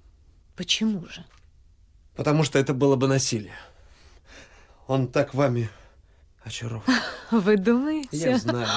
Почему 0.57 1.07
же? 1.07 1.25
Потому 2.17 2.43
что 2.43 2.59
это 2.59 2.75
было 2.75 2.97
бы 2.97 3.07
насилие. 3.07 3.55
Он 4.89 5.07
так 5.07 5.33
вами 5.35 5.71
очарован. 6.43 6.83
Вы 7.31 7.57
думаете? 7.57 8.09
Я 8.13 8.39
знаю. 8.39 8.69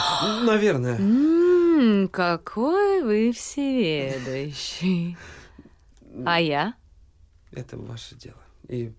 Наверное. 0.46 0.98
М, 0.98 2.08
какой 2.10 3.04
вы 3.04 3.32
всеведущий. 3.32 5.18
А 6.26 6.40
я? 6.40 6.74
Это 7.52 7.78
ваше 7.78 8.16
дело. 8.16 8.42
И 8.68 8.94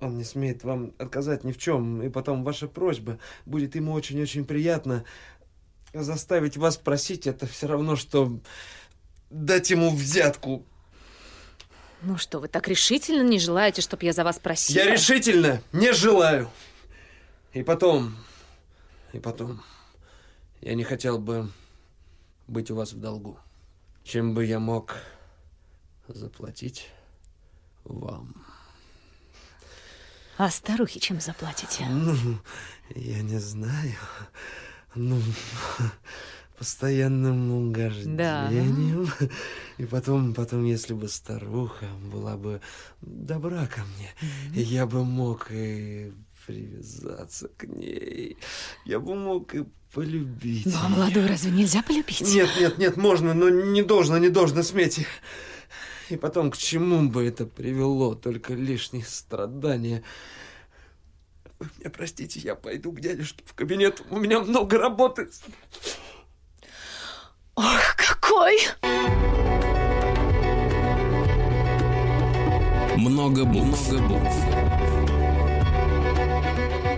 он 0.00 0.16
не 0.16 0.24
смеет 0.24 0.64
вам 0.64 0.92
отказать 0.98 1.44
ни 1.44 1.52
в 1.52 1.58
чем. 1.58 2.02
И 2.02 2.08
потом 2.08 2.44
ваша 2.44 2.68
просьба 2.68 3.18
будет 3.44 3.74
ему 3.74 3.92
очень-очень 3.92 4.44
приятно. 4.44 5.04
Заставить 5.92 6.56
вас 6.56 6.76
просить 6.76 7.26
это 7.26 7.46
все 7.46 7.66
равно, 7.66 7.96
что 7.96 8.38
дать 9.30 9.70
ему 9.70 9.90
взятку. 9.90 10.64
Ну 12.02 12.16
что, 12.16 12.38
вы 12.38 12.48
так 12.48 12.68
решительно 12.68 13.22
не 13.22 13.38
желаете, 13.38 13.82
чтобы 13.82 14.04
я 14.04 14.12
за 14.12 14.24
вас 14.24 14.38
просила? 14.38 14.84
Я 14.84 14.90
решительно 14.90 15.62
не 15.72 15.92
желаю. 15.92 16.50
И 17.52 17.62
потом, 17.62 18.16
и 19.12 19.18
потом, 19.18 19.62
я 20.60 20.74
не 20.74 20.84
хотел 20.84 21.18
бы 21.18 21.50
быть 22.46 22.70
у 22.70 22.76
вас 22.76 22.92
в 22.92 23.00
долгу. 23.00 23.38
Чем 24.04 24.34
бы 24.34 24.44
я 24.44 24.60
мог 24.60 24.96
заплатить 26.08 26.88
вам? 27.84 28.34
А 30.38 30.48
старухи 30.50 30.98
чем 31.00 31.20
заплатите? 31.20 31.84
Ну, 31.84 32.38
я 32.94 33.20
не 33.22 33.38
знаю. 33.38 33.96
Ну, 34.94 35.18
постоянным 36.58 37.68
угождением. 37.68 39.08
И 39.78 39.86
потом, 39.86 40.34
потом, 40.34 40.64
если 40.64 40.94
бы 40.94 41.08
старуха 41.08 41.86
была 42.12 42.36
бы 42.36 42.60
добра 43.00 43.66
ко 43.66 43.82
мне, 43.96 44.10
и 44.54 44.60
я 44.60 44.86
бы 44.86 45.04
мог 45.04 45.50
и 45.50 46.12
привязаться 46.46 47.48
к 47.56 47.64
ней. 47.64 48.36
Я 48.84 48.98
бы 48.98 49.14
мог 49.14 49.54
и 49.54 49.64
полюбить. 49.92 50.66
Ну, 50.66 50.72
а 50.82 50.88
молодую 50.88 51.28
разве 51.28 51.50
нельзя 51.50 51.82
полюбить? 51.82 52.20
Нет, 52.20 52.50
нет, 52.58 52.78
нет, 52.78 52.96
можно, 52.96 53.34
но 53.34 53.48
не 53.48 53.82
должно, 53.82 54.18
не 54.18 54.28
должно, 54.28 54.62
смейте. 54.62 55.06
И 56.08 56.16
потом, 56.16 56.50
к 56.50 56.56
чему 56.56 57.08
бы 57.08 57.24
это 57.24 57.46
привело? 57.46 58.14
Только 58.14 58.54
лишние 58.54 59.04
страдания. 59.04 60.02
Вы 61.60 61.68
меня 61.78 61.90
простите, 61.90 62.40
я 62.40 62.54
пойду 62.54 62.90
к 62.90 63.00
дядюшке 63.00 63.44
в 63.44 63.52
кабинет. 63.52 64.02
У 64.10 64.18
меня 64.18 64.40
много 64.40 64.78
работы. 64.78 65.28
Ох, 67.54 67.96
какой! 67.96 68.58
Много 72.96 73.44
букв. 73.44 73.92
Много 73.92 74.08
букв. 74.08 74.34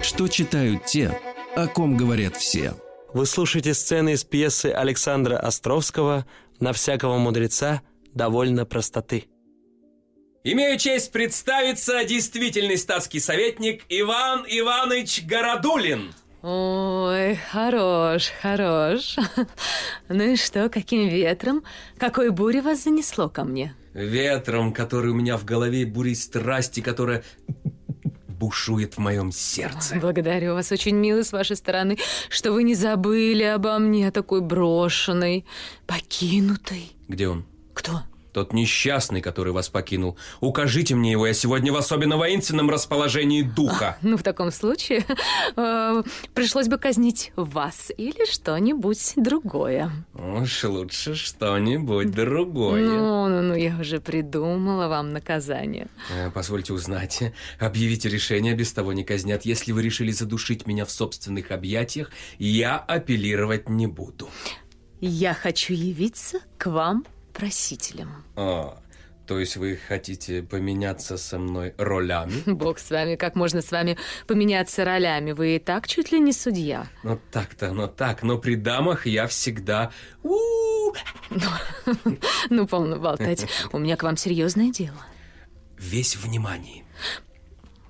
Что 0.04 0.28
читают 0.28 0.84
те, 0.84 1.20
о 1.56 1.66
ком 1.66 1.96
говорят 1.96 2.36
все. 2.36 2.74
Вы 3.12 3.26
слушаете 3.26 3.74
сцены 3.74 4.12
из 4.12 4.22
пьесы 4.22 4.66
Александра 4.66 5.36
Островского 5.38 6.24
«На 6.60 6.72
всякого 6.72 7.18
мудреца 7.18 7.82
довольно 8.14 8.64
простоты». 8.64 9.31
Имею 10.44 10.76
честь 10.76 11.12
представиться 11.12 12.04
действительный 12.04 12.76
статский 12.76 13.20
советник 13.20 13.84
Иван 13.88 14.44
Иванович 14.48 15.22
Городулин. 15.24 16.12
Ой, 16.42 17.36
хорош, 17.36 18.32
хорош. 18.40 19.16
Ну 20.08 20.32
и 20.32 20.36
что, 20.36 20.68
каким 20.68 21.06
ветром, 21.08 21.62
какой 21.96 22.30
бурей 22.30 22.60
вас 22.60 22.82
занесло 22.82 23.28
ко 23.28 23.44
мне? 23.44 23.76
Ветром, 23.94 24.72
который 24.72 25.12
у 25.12 25.14
меня 25.14 25.36
в 25.36 25.44
голове, 25.44 25.86
бурей 25.86 26.16
страсти, 26.16 26.80
которая 26.80 27.22
бушует 28.26 28.94
в 28.94 28.98
моем 28.98 29.30
сердце. 29.30 29.94
Благодарю 30.00 30.54
вас, 30.54 30.72
очень 30.72 30.96
мило 30.96 31.22
с 31.22 31.30
вашей 31.30 31.54
стороны, 31.54 31.98
что 32.28 32.50
вы 32.50 32.64
не 32.64 32.74
забыли 32.74 33.44
обо 33.44 33.78
мне, 33.78 34.10
такой 34.10 34.40
брошенной, 34.40 35.46
покинутой. 35.86 36.90
Где 37.06 37.28
он? 37.28 37.46
Кто? 37.74 38.02
Тот 38.32 38.52
несчастный, 38.52 39.20
который 39.20 39.52
вас 39.52 39.68
покинул. 39.68 40.16
Укажите 40.40 40.94
мне 40.94 41.12
его, 41.12 41.26
я 41.26 41.34
сегодня 41.34 41.72
в 41.72 41.76
особенно 41.76 42.16
воинственном 42.16 42.70
расположении 42.70 43.42
духа. 43.42 43.98
Ну, 44.12 44.18
в 44.18 44.22
таком 44.22 44.50
случае 44.50 45.06
э, 45.56 46.02
пришлось 46.34 46.68
бы 46.68 46.76
казнить 46.76 47.32
вас 47.34 47.90
или 47.96 48.30
что-нибудь 48.30 49.14
другое. 49.16 49.90
Уж 50.14 50.64
лучше 50.64 51.14
что-нибудь 51.14 52.10
другое. 52.10 52.84
Ну, 52.84 53.28
ну, 53.28 53.40
ну, 53.40 53.54
я 53.54 53.76
уже 53.80 54.00
придумала 54.00 54.88
вам 54.88 55.12
наказание. 55.12 55.86
Э, 56.10 56.30
Позвольте 56.30 56.74
узнать. 56.74 57.22
Объявите 57.58 58.08
решение, 58.08 58.54
без 58.54 58.72
того 58.72 58.92
не 58.92 59.04
казнят. 59.04 59.46
Если 59.46 59.72
вы 59.72 59.82
решили 59.82 60.10
задушить 60.10 60.66
меня 60.66 60.84
в 60.84 60.90
собственных 60.90 61.50
объятиях, 61.50 62.10
я 62.38 62.76
апеллировать 62.76 63.68
не 63.68 63.86
буду. 63.86 64.28
Я 65.00 65.34
хочу 65.34 65.72
явиться 65.74 66.40
к 66.58 66.66
вам 66.66 67.04
просителем. 67.32 68.24
А, 68.36 68.78
то 69.26 69.38
есть 69.38 69.56
вы 69.56 69.78
хотите 69.88 70.42
поменяться 70.42 71.16
со 71.16 71.38
мной 71.38 71.74
ролями? 71.78 72.42
Бог 72.46 72.78
с 72.78 72.90
вами, 72.90 73.16
как 73.16 73.34
можно 73.34 73.62
с 73.62 73.70
вами 73.70 73.96
поменяться 74.26 74.84
ролями? 74.84 75.32
Вы 75.32 75.56
и 75.56 75.58
так 75.58 75.86
чуть 75.86 76.12
ли 76.12 76.20
не 76.20 76.32
судья. 76.32 76.86
Ну 77.02 77.20
так-то, 77.30 77.72
ну 77.72 77.88
так, 77.88 78.22
но 78.22 78.38
при 78.38 78.56
дамах 78.56 79.06
я 79.06 79.26
всегда... 79.26 79.92
у 80.22 80.38
Ну, 82.50 82.66
полно 82.66 82.98
болтать. 82.98 83.46
У 83.72 83.78
меня 83.78 83.96
к 83.96 84.02
вам 84.02 84.16
серьезное 84.16 84.70
дело. 84.70 85.04
Весь 85.78 86.16
внимание. 86.16 86.84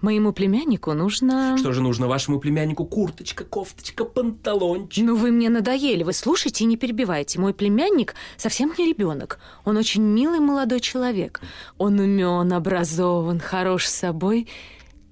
Моему 0.02 0.32
племяннику 0.32 0.92
нужно... 0.94 1.56
Что 1.56 1.72
же 1.72 1.80
нужно 1.80 2.08
вашему 2.08 2.40
племяннику? 2.40 2.84
Курточка, 2.84 3.44
кофточка, 3.44 4.04
панталончик. 4.04 5.04
Ну, 5.04 5.14
вы 5.14 5.30
мне 5.30 5.48
надоели. 5.48 6.02
Вы 6.02 6.12
слушайте 6.12 6.64
и 6.64 6.66
не 6.66 6.76
перебивайте. 6.76 7.38
Мой 7.38 7.54
племянник 7.54 8.16
совсем 8.36 8.74
не 8.76 8.88
ребенок. 8.88 9.38
Он 9.64 9.76
очень 9.76 10.02
милый 10.02 10.40
молодой 10.40 10.80
человек. 10.80 11.40
Он 11.78 12.00
умен, 12.00 12.52
образован, 12.52 13.38
хорош 13.38 13.86
с 13.86 13.94
собой 13.94 14.48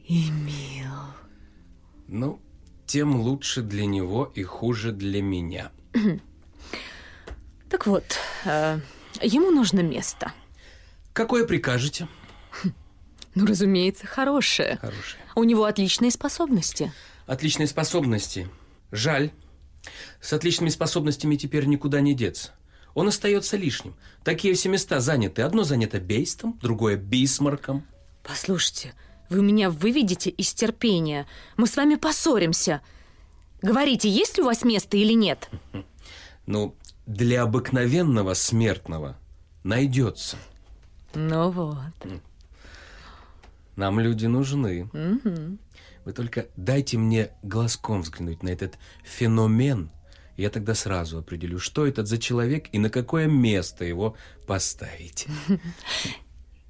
и 0.08 0.28
мил. 0.30 0.90
Ну, 2.08 2.40
тем 2.84 3.14
лучше 3.14 3.62
для 3.62 3.86
него 3.86 4.32
и 4.34 4.42
хуже 4.42 4.90
для 4.90 5.22
меня. 5.22 5.70
Так 7.68 7.86
вот, 7.86 8.18
э, 8.44 8.80
ему 9.22 9.52
нужно 9.52 9.80
место. 9.80 10.32
Какое 11.12 11.46
прикажете? 11.46 12.08
Ну, 13.34 13.46
разумеется, 13.46 14.06
хорошее. 14.06 14.78
Хорошее. 14.80 15.22
У 15.34 15.44
него 15.44 15.64
отличные 15.64 16.10
способности. 16.10 16.92
Отличные 17.26 17.66
способности. 17.66 18.48
Жаль. 18.90 19.30
С 20.20 20.32
отличными 20.32 20.68
способностями 20.68 21.36
теперь 21.36 21.66
никуда 21.66 22.00
не 22.00 22.14
деться. 22.14 22.52
Он 22.94 23.08
остается 23.08 23.56
лишним. 23.56 23.94
Такие 24.24 24.54
все 24.54 24.68
места 24.68 25.00
заняты. 25.00 25.42
Одно 25.42 25.62
занято 25.62 26.00
Бейстом, 26.00 26.58
другое 26.60 26.96
Бисмарком. 26.96 27.86
Послушайте, 28.24 28.94
вы 29.28 29.42
меня 29.42 29.70
выведете 29.70 30.30
из 30.30 30.52
терпения. 30.52 31.26
Мы 31.56 31.66
с 31.66 31.76
вами 31.76 31.94
поссоримся. 31.94 32.80
Говорите, 33.62 34.08
есть 34.08 34.36
ли 34.36 34.42
у 34.42 34.46
вас 34.46 34.64
место 34.64 34.96
или 34.96 35.12
нет? 35.12 35.48
Ну, 36.46 36.74
для 37.06 37.42
обыкновенного 37.42 38.34
смертного 38.34 39.16
найдется. 39.62 40.36
Ну 41.14 41.50
вот. 41.50 41.76
Нам 43.80 43.98
люди 43.98 44.26
нужны. 44.26 44.90
Вы 46.04 46.12
только 46.12 46.48
дайте 46.54 46.98
мне 46.98 47.30
глазком 47.42 48.02
взглянуть 48.02 48.42
на 48.42 48.50
этот 48.50 48.74
феномен. 49.04 49.90
и 50.36 50.42
Я 50.42 50.50
тогда 50.50 50.74
сразу 50.74 51.16
определю, 51.16 51.58
что 51.58 51.86
это 51.86 52.04
за 52.04 52.18
человек 52.18 52.66
и 52.72 52.78
на 52.78 52.90
какое 52.90 53.26
место 53.26 53.86
его 53.86 54.18
поставить. 54.46 55.26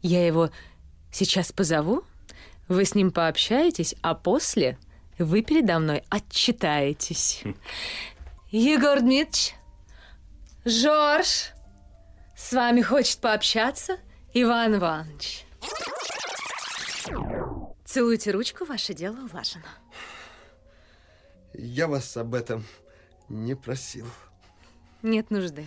Я 0.02 0.24
его 0.24 0.50
сейчас 1.10 1.50
позову, 1.50 2.04
вы 2.68 2.84
с 2.84 2.94
ним 2.94 3.10
пообщаетесь, 3.10 3.96
а 4.02 4.14
после 4.14 4.78
вы 5.18 5.42
передо 5.42 5.80
мной 5.80 6.04
отчитаетесь. 6.10 7.42
Егор 8.52 9.00
Дмитриевич, 9.00 9.56
Жорж, 10.64 11.50
с 12.36 12.52
вами 12.52 12.82
хочет 12.82 13.18
пообщаться 13.18 13.98
Иван 14.32 14.76
Иванович. 14.76 15.44
Целуйте 17.92 18.30
ручку, 18.30 18.64
ваше 18.64 18.94
дело 18.94 19.16
улажено. 19.16 19.66
Я 21.52 21.88
вас 21.88 22.16
об 22.16 22.36
этом 22.36 22.64
не 23.28 23.56
просил. 23.56 24.06
Нет 25.02 25.32
нужды. 25.32 25.66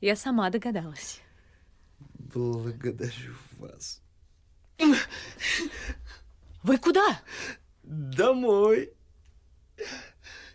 Я 0.00 0.16
сама 0.16 0.48
догадалась. 0.48 1.20
Благодарю 1.98 3.34
вас. 3.58 4.00
Вы 6.62 6.78
куда? 6.78 7.20
Домой. 7.82 8.94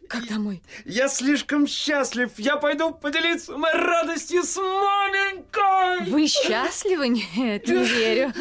Как 0.07 0.27
домой? 0.27 0.61
Я 0.85 1.09
слишком 1.09 1.67
счастлив. 1.67 2.31
Я 2.37 2.55
пойду 2.55 2.91
поделиться 2.91 3.57
моей 3.57 3.75
радостью 3.75 4.43
с 4.43 4.55
маменькой. 4.55 6.09
Вы 6.09 6.27
счастливы? 6.27 7.09
Нет, 7.35 7.67
не 7.67 7.83
верю. 7.83 8.33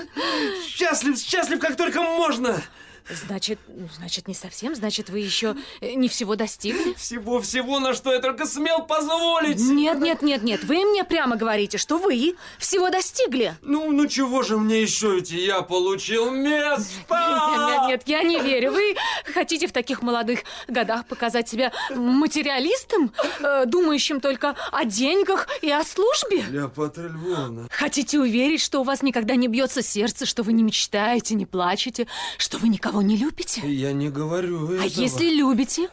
Счастлив, 0.66 1.18
счастлив, 1.18 1.58
как 1.58 1.76
только 1.76 2.02
можно. 2.02 2.62
Значит, 3.08 3.58
ну, 3.68 3.88
значит, 3.96 4.26
не 4.28 4.34
совсем. 4.34 4.74
Значит, 4.74 5.10
вы 5.10 5.20
еще 5.20 5.56
э, 5.80 5.94
не 5.94 6.08
всего 6.08 6.36
достигли? 6.36 6.94
Всего-всего, 6.96 7.78
на 7.78 7.94
что 7.94 8.12
я 8.12 8.20
только 8.20 8.46
смел 8.46 8.82
позволить. 8.82 9.60
Нет, 9.60 9.98
нет, 10.00 10.22
нет, 10.22 10.42
нет. 10.42 10.64
Вы 10.64 10.84
мне 10.84 11.04
прямо 11.04 11.36
говорите, 11.36 11.78
что 11.78 11.98
вы 11.98 12.36
всего 12.58 12.90
достигли. 12.90 13.54
Ну, 13.62 13.92
ну 13.92 14.06
чего 14.06 14.42
же 14.42 14.56
мне 14.58 14.82
еще 14.82 15.16
ведь 15.16 15.30
я 15.30 15.62
получил 15.62 16.30
место? 16.30 16.92
Нет, 17.08 17.68
нет, 17.68 17.88
нет, 17.88 18.02
я 18.06 18.22
не 18.22 18.40
верю. 18.40 18.72
Вы 18.72 18.96
хотите 19.32 19.66
в 19.68 19.72
таких 19.72 20.02
молодых 20.02 20.40
годах 20.66 21.06
показать 21.06 21.48
себя 21.48 21.72
материалистом, 21.94 23.12
э, 23.40 23.66
думающим 23.66 24.20
только 24.20 24.56
о 24.72 24.84
деньгах 24.84 25.48
и 25.62 25.70
о 25.70 25.84
службе? 25.84 26.42
Клеопатра 26.42 27.08
Львовна. 27.08 27.68
Хотите 27.70 28.18
уверить, 28.18 28.60
что 28.60 28.80
у 28.80 28.84
вас 28.84 29.02
никогда 29.02 29.36
не 29.36 29.48
бьется 29.48 29.82
сердце, 29.82 30.26
что 30.26 30.42
вы 30.42 30.52
не 30.52 30.62
мечтаете, 30.62 31.34
не 31.34 31.46
плачете, 31.46 32.06
что 32.38 32.58
вы 32.58 32.68
никого 32.68 32.95
не 33.02 33.16
любите? 33.16 33.62
Я 33.64 33.92
не 33.92 34.10
говорю 34.10 34.66
этого. 34.72 34.82
А 34.82 34.86
если 34.86 35.30
любите, 35.30 35.88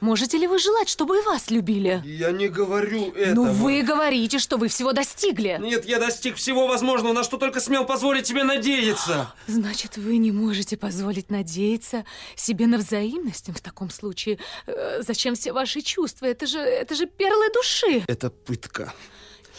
можете 0.00 0.38
ли 0.38 0.46
вы 0.46 0.58
желать, 0.58 0.88
чтобы 0.88 1.18
и 1.18 1.22
вас 1.22 1.50
любили? 1.50 2.02
Я 2.04 2.30
не 2.30 2.48
говорю 2.48 3.12
этого. 3.12 3.34
Ну, 3.34 3.52
вы 3.52 3.82
говорите, 3.82 4.38
что 4.38 4.56
вы 4.56 4.68
всего 4.68 4.92
достигли. 4.92 5.58
Нет, 5.60 5.84
я 5.86 5.98
достиг 5.98 6.36
всего 6.36 6.66
возможного, 6.66 7.12
на 7.12 7.24
что 7.24 7.36
только 7.36 7.60
смел 7.60 7.84
позволить 7.84 8.26
себе 8.26 8.44
надеяться. 8.44 9.32
Значит, 9.46 9.96
вы 9.96 10.16
не 10.18 10.32
можете 10.32 10.76
позволить 10.76 11.30
надеяться 11.30 12.04
себе 12.36 12.66
на 12.66 12.78
взаимность 12.78 13.48
в 13.48 13.60
таком 13.60 13.90
случае. 13.90 14.38
э, 14.66 15.02
зачем 15.02 15.34
все 15.34 15.52
ваши 15.52 15.80
чувства? 15.82 16.26
Это 16.26 16.46
же, 16.46 16.58
это 16.58 16.94
же 16.94 17.06
перлы 17.06 17.52
души. 17.52 18.04
Это 18.06 18.30
пытка. 18.30 18.92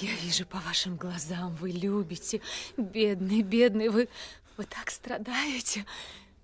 Я 0.02 0.12
вижу 0.24 0.46
по 0.46 0.60
вашим 0.60 0.96
глазам, 0.96 1.58
вы 1.60 1.72
любите. 1.72 2.40
Бедный, 2.78 3.42
бедный, 3.42 3.90
вы, 3.90 4.08
вы 4.56 4.64
так 4.64 4.90
страдаете. 4.92 5.86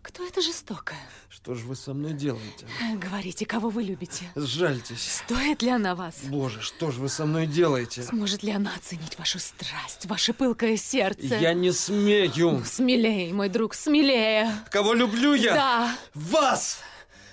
Кто 0.07 0.23
это 0.23 0.39
жестокая? 0.39 0.99
Что 1.29 1.55
же 1.55 1.65
вы 1.65 1.75
со 1.75 1.95
мной 1.95 2.13
делаете? 2.13 2.67
Э, 2.79 2.95
Говорите, 2.95 3.43
кого 3.47 3.69
вы 3.69 3.81
любите? 3.81 4.31
Сжальтесь. 4.35 5.21
Стоит 5.25 5.63
ли 5.63 5.71
она 5.71 5.95
вас? 5.95 6.17
Боже, 6.25 6.61
что 6.61 6.91
же 6.91 7.01
вы 7.01 7.09
со 7.09 7.25
мной 7.25 7.47
делаете? 7.47 8.03
Сможет 8.03 8.43
ли 8.43 8.51
она 8.51 8.71
оценить 8.75 9.17
вашу 9.17 9.39
страсть, 9.39 10.05
ваше 10.05 10.33
пылкое 10.33 10.77
сердце? 10.77 11.35
Я 11.37 11.55
не 11.55 11.71
смею. 11.71 12.63
Смелее, 12.63 13.33
мой 13.33 13.49
друг, 13.49 13.73
смелее. 13.73 14.51
Кого 14.69 14.93
люблю 14.93 15.33
я? 15.33 15.53
Да. 15.55 15.95
Вас! 16.13 16.77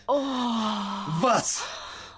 Вас! 0.06 1.62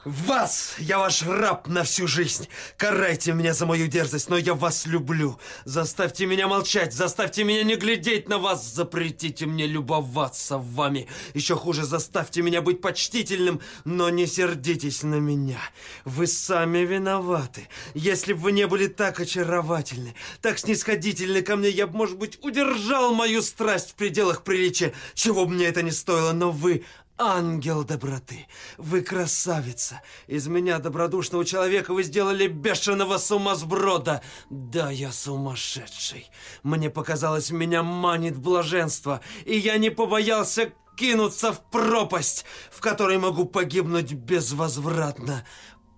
Вас! 0.05 0.75
Я 0.79 0.99
ваш 0.99 1.23
раб 1.23 1.67
на 1.67 1.83
всю 1.83 2.07
жизнь. 2.07 2.47
Карайте 2.77 3.33
меня 3.33 3.55
за 3.55 3.65
мою 3.65 3.87
дерзость, 3.87 4.29
но 4.29 4.37
я 4.37 4.53
вас 4.53 4.85
люблю. 4.85 5.39
Заставьте 5.65 6.27
меня 6.27 6.47
молчать, 6.47 6.93
заставьте 6.93 7.43
меня 7.43 7.63
не 7.63 7.77
глядеть 7.77 8.29
на 8.29 8.37
вас, 8.37 8.71
запретите 8.71 9.47
мне 9.47 9.67
любоваться 9.67 10.59
вами. 10.59 11.09
Еще 11.33 11.57
хуже, 11.57 11.85
заставьте 11.85 12.43
меня 12.43 12.61
быть 12.61 12.83
почтительным, 12.83 13.63
но 13.87 14.11
не 14.11 14.27
сердитесь 14.27 15.05
на 15.05 15.15
меня. 15.15 15.61
Вы 16.05 16.27
сами 16.27 16.81
виноваты. 16.81 17.69
Если 17.95 18.35
бы 18.35 18.41
вы 18.41 18.53
не 18.53 18.67
были 18.67 18.89
так 18.89 19.21
очаровательны, 19.21 20.15
так 20.43 20.59
снисходительны 20.59 21.41
ко 21.41 21.57
мне, 21.57 21.71
я 21.71 21.87
бы, 21.87 21.97
может 21.97 22.19
быть, 22.19 22.39
удержал 22.45 23.15
мою 23.15 23.41
страсть 23.41 23.93
в 23.93 23.95
пределах 23.95 24.45
приличия, 24.45 24.93
чего 25.15 25.47
бы 25.47 25.55
мне 25.55 25.65
это 25.65 25.81
не 25.81 25.93
стоило, 25.93 26.33
но 26.33 26.51
вы 26.51 26.85
Ангел 27.17 27.85
доброты, 27.85 28.47
вы 28.77 29.01
красавица. 29.01 30.03
Из 30.27 30.49
меня, 30.49 30.81
добродушного 30.81 31.45
человека, 31.45 31.95
вы 31.95 32.03
сделали 32.03 32.49
бешеного 32.49 33.19
сумасброда. 33.19 34.21
Да, 34.51 34.91
я 34.91 35.13
сумасшедший. 35.13 36.29
Мне 36.65 36.91
показалось, 36.91 37.51
меня 37.51 37.85
манит 37.85 38.37
блаженство, 38.37 39.21
и 39.45 39.57
я 39.57 39.79
не 39.79 39.91
побоялся 39.91 40.73
кинуться 40.97 41.53
в 41.53 41.61
пропасть, 41.71 42.45
в 42.73 42.81
которой 42.81 43.19
могу 43.19 43.45
погибнуть 43.45 44.13
безвозвратно. 44.13 45.47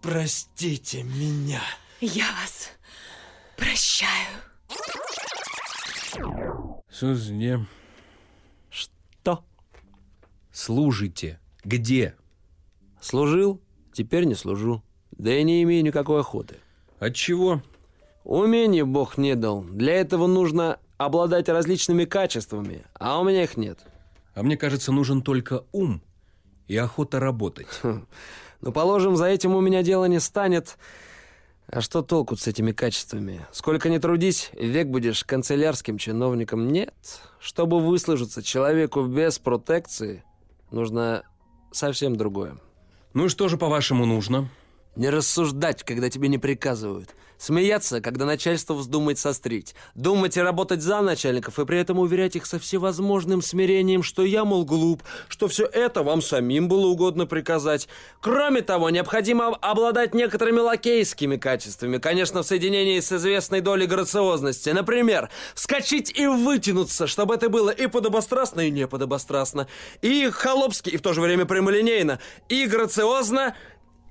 Простите 0.02 1.02
меня. 1.02 1.62
Я 2.00 2.26
вас 2.42 2.68
прощаю. 3.56 4.10
Сузне. 6.90 7.66
Служите. 10.56 11.38
Где? 11.64 12.14
Служил, 12.98 13.60
теперь 13.92 14.24
не 14.24 14.34
служу. 14.34 14.82
Да 15.10 15.30
и 15.30 15.44
не 15.44 15.62
имею 15.62 15.84
никакой 15.84 16.20
охоты. 16.20 16.56
От 16.98 17.14
чего? 17.14 17.62
Умение 18.24 18.86
Бог 18.86 19.18
не 19.18 19.34
дал. 19.34 19.64
Для 19.64 19.92
этого 19.92 20.26
нужно 20.26 20.78
обладать 20.96 21.50
различными 21.50 22.06
качествами, 22.06 22.86
а 22.94 23.20
у 23.20 23.24
меня 23.24 23.42
их 23.42 23.58
нет. 23.58 23.80
А 24.34 24.42
мне 24.42 24.56
кажется, 24.56 24.92
нужен 24.92 25.20
только 25.20 25.64
ум 25.72 26.00
и 26.68 26.76
охота 26.78 27.20
работать. 27.20 27.68
Ну, 28.62 28.72
положим, 28.72 29.14
за 29.14 29.26
этим 29.26 29.54
у 29.54 29.60
меня 29.60 29.82
дело 29.82 30.06
не 30.06 30.20
станет. 30.20 30.78
А 31.66 31.82
что 31.82 32.00
толку 32.00 32.34
с 32.34 32.46
этими 32.46 32.72
качествами? 32.72 33.44
Сколько 33.52 33.90
ни 33.90 33.98
трудись, 33.98 34.50
век 34.54 34.88
будешь 34.88 35.22
канцелярским 35.22 35.98
чиновником. 35.98 36.68
Нет. 36.68 36.94
Чтобы 37.38 37.78
выслужиться 37.78 38.42
человеку 38.42 39.04
без 39.04 39.38
протекции, 39.38 40.24
нужно 40.70 41.24
совсем 41.72 42.16
другое. 42.16 42.56
Ну 43.14 43.26
и 43.26 43.28
что 43.28 43.48
же, 43.48 43.56
по-вашему, 43.56 44.06
нужно? 44.06 44.48
Не 44.94 45.10
рассуждать, 45.10 45.82
когда 45.82 46.10
тебе 46.10 46.28
не 46.28 46.38
приказывают. 46.38 47.14
Смеяться, 47.38 48.00
когда 48.00 48.24
начальство 48.24 48.74
вздумает 48.74 49.18
сострить. 49.18 49.74
Думать 49.94 50.36
и 50.36 50.40
работать 50.40 50.80
за 50.80 51.02
начальников, 51.02 51.58
и 51.58 51.64
при 51.66 51.78
этом 51.78 51.98
уверять 51.98 52.36
их 52.36 52.46
со 52.46 52.58
всевозможным 52.58 53.42
смирением, 53.42 54.02
что 54.02 54.22
я, 54.22 54.44
мол, 54.44 54.64
глуп, 54.64 55.02
что 55.28 55.48
все 55.48 55.66
это 55.66 56.02
вам 56.02 56.22
самим 56.22 56.68
было 56.68 56.86
угодно 56.86 57.26
приказать. 57.26 57.88
Кроме 58.20 58.62
того, 58.62 58.88
необходимо 58.90 59.48
обладать 59.48 60.14
некоторыми 60.14 60.60
лакейскими 60.60 61.36
качествами, 61.36 61.98
конечно, 61.98 62.42
в 62.42 62.46
соединении 62.46 63.00
с 63.00 63.12
известной 63.12 63.60
долей 63.60 63.86
грациозности. 63.86 64.70
Например, 64.70 65.28
вскочить 65.54 66.10
и 66.18 66.26
вытянуться, 66.26 67.06
чтобы 67.06 67.34
это 67.34 67.48
было 67.50 67.70
и 67.70 67.86
подобострастно, 67.86 68.62
и 68.62 68.70
не 68.70 68.86
подобострастно, 68.86 69.68
и 70.00 70.30
холопски, 70.30 70.90
и 70.90 70.96
в 70.96 71.02
то 71.02 71.12
же 71.12 71.20
время 71.20 71.44
прямолинейно, 71.44 72.18
и 72.48 72.66
грациозно, 72.66 73.54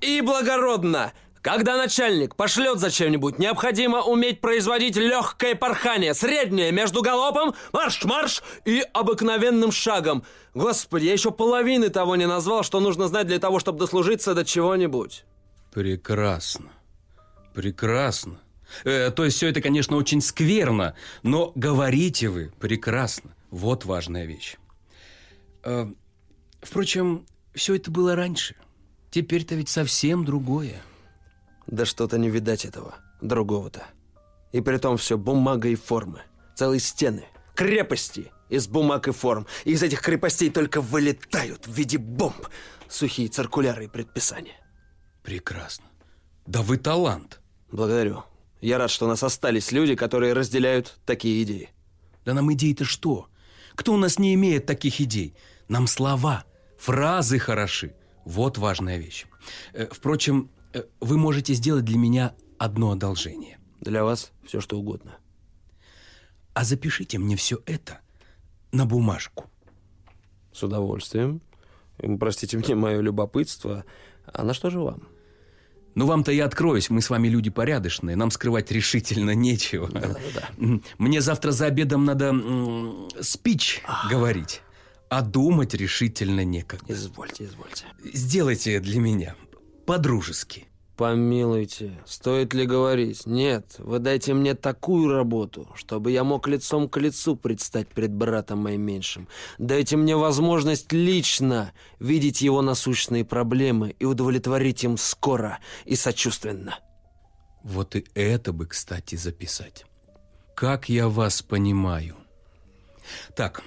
и 0.00 0.20
благородно. 0.20 1.12
Когда 1.46 1.76
начальник 1.76 2.34
пошлет 2.34 2.80
за 2.80 2.90
чем-нибудь, 2.90 3.38
необходимо 3.38 4.02
уметь 4.02 4.40
производить 4.40 4.96
легкое 4.96 5.54
порхание, 5.54 6.12
среднее 6.12 6.72
между 6.72 7.02
галопом, 7.02 7.54
марш-марш 7.72 8.42
и 8.64 8.82
обыкновенным 8.92 9.70
шагом. 9.70 10.24
Господи, 10.54 11.04
я 11.04 11.12
еще 11.12 11.30
половины 11.30 11.88
того 11.88 12.16
не 12.16 12.26
назвал, 12.26 12.64
что 12.64 12.80
нужно 12.80 13.06
знать 13.06 13.28
для 13.28 13.38
того, 13.38 13.60
чтобы 13.60 13.78
дослужиться 13.78 14.34
до 14.34 14.44
чего-нибудь. 14.44 15.24
Прекрасно. 15.72 16.72
Прекрасно. 17.54 18.40
Э, 18.82 19.12
то 19.12 19.24
есть 19.24 19.36
все 19.36 19.46
это, 19.46 19.60
конечно, 19.60 19.96
очень 19.96 20.22
скверно, 20.22 20.96
но 21.22 21.52
говорите 21.54 22.28
вы 22.28 22.50
прекрасно. 22.58 23.30
Вот 23.52 23.84
важная 23.84 24.24
вещь. 24.24 24.56
Э, 25.62 25.86
впрочем, 26.60 27.24
все 27.54 27.76
это 27.76 27.92
было 27.92 28.16
раньше. 28.16 28.56
Теперь-то 29.12 29.54
ведь 29.54 29.68
совсем 29.68 30.24
другое. 30.24 30.82
Да 31.66 31.84
что-то 31.84 32.18
не 32.18 32.28
видать 32.30 32.64
этого, 32.64 32.94
другого-то. 33.20 33.84
И 34.52 34.60
при 34.60 34.78
том 34.78 34.96
все 34.96 35.18
бумага 35.18 35.68
и 35.68 35.74
формы. 35.74 36.22
Целые 36.54 36.80
стены, 36.80 37.26
крепости 37.54 38.30
из 38.48 38.68
бумаг 38.68 39.08
и 39.08 39.12
форм. 39.12 39.46
И 39.64 39.72
из 39.72 39.82
этих 39.82 40.00
крепостей 40.00 40.50
только 40.50 40.80
вылетают 40.80 41.66
в 41.66 41.72
виде 41.72 41.98
бомб 41.98 42.46
сухие 42.88 43.28
циркуляры 43.28 43.84
и 43.84 43.88
предписания. 43.88 44.56
Прекрасно. 45.22 45.86
Да 46.46 46.62
вы 46.62 46.76
талант. 46.76 47.40
Благодарю. 47.72 48.22
Я 48.60 48.78
рад, 48.78 48.90
что 48.90 49.06
у 49.06 49.08
нас 49.08 49.22
остались 49.22 49.72
люди, 49.72 49.96
которые 49.96 50.32
разделяют 50.32 50.98
такие 51.04 51.42
идеи. 51.42 51.70
Да 52.24 52.32
нам 52.32 52.52
идей-то 52.52 52.84
что? 52.84 53.28
Кто 53.74 53.92
у 53.92 53.96
нас 53.96 54.18
не 54.18 54.34
имеет 54.34 54.66
таких 54.66 55.00
идей? 55.00 55.36
Нам 55.68 55.86
слова, 55.86 56.44
фразы 56.78 57.38
хороши. 57.38 57.94
Вот 58.24 58.56
важная 58.56 58.98
вещь. 58.98 59.26
Э, 59.72 59.86
Впрочем, 59.90 60.50
вы 61.00 61.16
можете 61.18 61.54
сделать 61.54 61.84
для 61.84 61.98
меня 61.98 62.34
одно 62.58 62.92
одолжение. 62.92 63.58
Для 63.80 64.04
вас 64.04 64.32
все 64.46 64.60
что 64.60 64.78
угодно. 64.78 65.16
А 66.54 66.64
запишите 66.64 67.18
мне 67.18 67.36
все 67.36 67.60
это 67.66 68.00
на 68.72 68.86
бумажку. 68.86 69.44
С 70.52 70.62
удовольствием. 70.62 71.40
Простите 72.18 72.56
мне 72.58 72.74
мое 72.74 73.00
любопытство. 73.00 73.84
А 74.26 74.42
на 74.42 74.54
что 74.54 74.70
же 74.70 74.80
вам? 74.80 75.08
Ну, 75.94 76.04
вам-то 76.06 76.30
я 76.30 76.44
откроюсь, 76.44 76.90
мы 76.90 77.00
с 77.00 77.08
вами 77.08 77.28
люди 77.28 77.48
порядочные, 77.48 78.16
нам 78.16 78.30
скрывать 78.30 78.70
решительно 78.70 79.30
нечего. 79.34 79.88
М, 80.58 80.82
Мне 80.98 81.22
завтра 81.22 81.52
за 81.52 81.66
обедом 81.66 82.04
надо 82.04 82.34
спич 83.22 83.82
говорить, 84.10 84.60
а 85.08 85.22
думать 85.22 85.72
решительно 85.72 86.44
некогда. 86.44 86.92
Извольте, 86.92 87.44
извольте. 87.44 87.84
Сделайте 88.12 88.78
для 88.80 89.00
меня 89.00 89.36
по-дружески. 89.86 90.65
Помилуйте, 90.96 91.92
стоит 92.06 92.54
ли 92.54 92.64
говорить? 92.64 93.26
Нет, 93.26 93.74
вы 93.78 93.98
дайте 93.98 94.32
мне 94.32 94.54
такую 94.54 95.12
работу, 95.12 95.68
чтобы 95.74 96.10
я 96.10 96.24
мог 96.24 96.48
лицом 96.48 96.88
к 96.88 96.96
лицу 96.96 97.36
предстать 97.36 97.88
перед 97.88 98.12
братом 98.12 98.60
моим 98.60 98.80
меньшим. 98.80 99.28
Дайте 99.58 99.98
мне 99.98 100.16
возможность 100.16 100.90
лично 100.92 101.72
видеть 102.00 102.40
его 102.40 102.62
насущные 102.62 103.26
проблемы 103.26 103.94
и 103.98 104.06
удовлетворить 104.06 104.84
им 104.84 104.96
скоро 104.96 105.58
и 105.84 105.96
сочувственно. 105.96 106.78
Вот 107.62 107.94
и 107.94 108.06
это 108.14 108.54
бы, 108.54 108.66
кстати, 108.66 109.16
записать. 109.16 109.84
Как 110.54 110.88
я 110.88 111.08
вас 111.08 111.42
понимаю. 111.42 112.16
Так, 113.34 113.62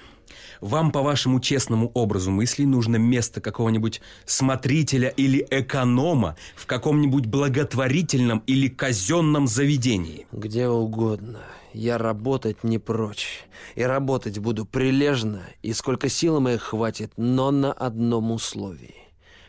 вам 0.60 0.92
по 0.92 1.02
вашему 1.02 1.40
честному 1.40 1.90
образу 1.94 2.30
мыслей 2.30 2.66
нужно 2.66 2.96
место 2.96 3.40
какого-нибудь 3.40 4.00
смотрителя 4.24 5.08
или 5.08 5.46
эконома 5.50 6.36
в 6.56 6.66
каком-нибудь 6.66 7.26
благотворительном 7.26 8.42
или 8.46 8.68
казенном 8.68 9.46
заведении. 9.46 10.26
Где 10.32 10.68
угодно. 10.68 11.40
Я 11.72 11.98
работать 11.98 12.64
не 12.64 12.78
прочь. 12.78 13.44
И 13.76 13.82
работать 13.82 14.38
буду 14.38 14.66
прилежно, 14.66 15.42
и 15.62 15.72
сколько 15.72 16.08
сил 16.08 16.40
моих 16.40 16.62
хватит, 16.62 17.12
но 17.16 17.50
на 17.50 17.72
одном 17.72 18.32
условии. 18.32 18.96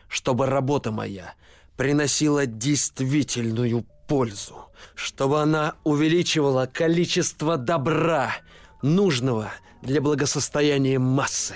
Чтобы 0.07 0.45
работа 0.45 0.91
моя 0.91 1.33
приносила 1.77 2.45
действительную 2.45 3.85
пользу. 4.07 4.55
Чтобы 4.93 5.41
она 5.41 5.75
увеличивала 5.83 6.67
количество 6.67 7.57
добра, 7.57 8.33
нужного 8.81 9.51
для 9.81 10.01
благосостояния 10.01 10.99
массы. 10.99 11.55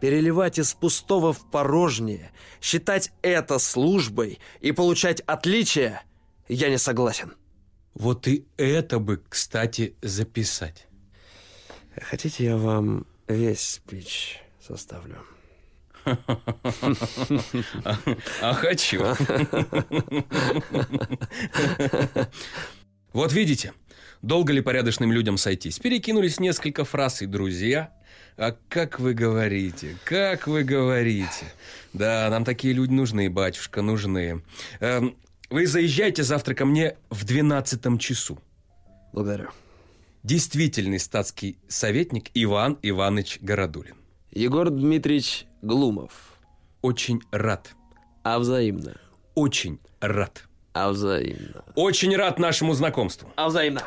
Переливать 0.00 0.58
из 0.58 0.74
пустого 0.74 1.32
в 1.32 1.48
порожнее, 1.50 2.32
считать 2.60 3.12
это 3.22 3.58
службой 3.58 4.40
и 4.60 4.72
получать 4.72 5.20
отличия 5.20 6.02
я 6.48 6.70
не 6.70 6.78
согласен. 6.78 7.34
Вот 7.94 8.26
и 8.26 8.46
это 8.56 8.98
бы, 8.98 9.22
кстати, 9.28 9.94
записать. 10.02 10.88
Хотите, 12.00 12.44
я 12.44 12.56
вам 12.56 13.06
весь 13.28 13.74
спич 13.74 14.40
составлю? 14.60 15.18
А 18.40 18.54
хочу. 18.54 19.04
Вот 23.12 23.30
видите, 23.30 23.74
долго 24.22 24.52
ли 24.52 24.60
порядочным 24.60 25.12
людям 25.12 25.36
сойтись? 25.36 25.78
Перекинулись 25.78 26.40
несколько 26.40 26.84
фраз 26.84 27.22
и 27.22 27.26
друзья. 27.26 27.92
А 28.36 28.56
как 28.68 28.98
вы 28.98 29.12
говорите, 29.12 29.96
как 30.04 30.46
вы 30.46 30.62
говорите? 30.64 31.52
Да, 31.92 32.28
нам 32.30 32.44
такие 32.44 32.72
люди 32.72 32.92
нужны, 32.92 33.28
батюшка, 33.28 33.82
нужны. 33.82 34.42
Эм, 34.80 35.16
Вы 35.50 35.66
заезжайте 35.66 36.22
завтра 36.22 36.54
ко 36.54 36.64
мне 36.64 36.96
в 37.10 37.24
двенадцатом 37.24 37.98
часу. 37.98 38.38
Благодарю. 39.12 39.50
Действительный 40.22 40.98
статский 40.98 41.58
советник 41.68 42.30
Иван 42.32 42.78
Иванович 42.82 43.38
Городулин. 43.42 43.96
Егор 44.30 44.70
Дмитриевич 44.70 45.44
Глумов. 45.60 46.12
Очень 46.80 47.20
рад, 47.32 47.74
А 48.22 48.38
взаимно. 48.38 48.94
очень 49.34 49.78
рад. 50.00 50.44
А 50.72 50.88
взаимно. 50.90 51.64
Очень 51.74 52.16
рад 52.16 52.38
нашему 52.38 52.72
знакомству. 52.72 53.30
А 53.36 53.48
взаимно. 53.48 53.82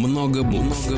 Много 0.00 0.42
букв. 0.42 0.88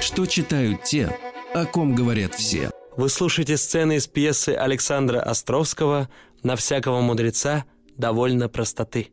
Что 0.00 0.26
читают 0.26 0.82
те, 0.82 1.16
о 1.54 1.64
ком 1.64 1.94
говорят 1.94 2.34
все. 2.34 2.72
Вы 2.96 3.08
слушаете 3.08 3.56
сцены 3.56 3.98
из 3.98 4.08
пьесы 4.08 4.48
Александра 4.48 5.20
Островского 5.20 6.08
«На 6.42 6.56
всякого 6.56 7.02
мудреца 7.02 7.66
довольно 7.96 8.48
простоты». 8.48 9.12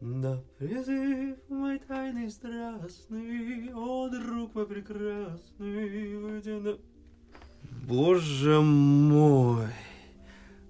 На 0.00 0.42
призыв 0.58 1.38
мой 1.48 1.78
тайный 1.78 2.28
страстный, 2.28 3.72
О, 3.72 4.08
друг 4.08 4.56
мой 4.56 4.66
прекрасный, 4.66 6.16
выйди 6.16 6.50
на... 6.50 6.76
Боже 7.86 8.60
мой! 8.60 9.68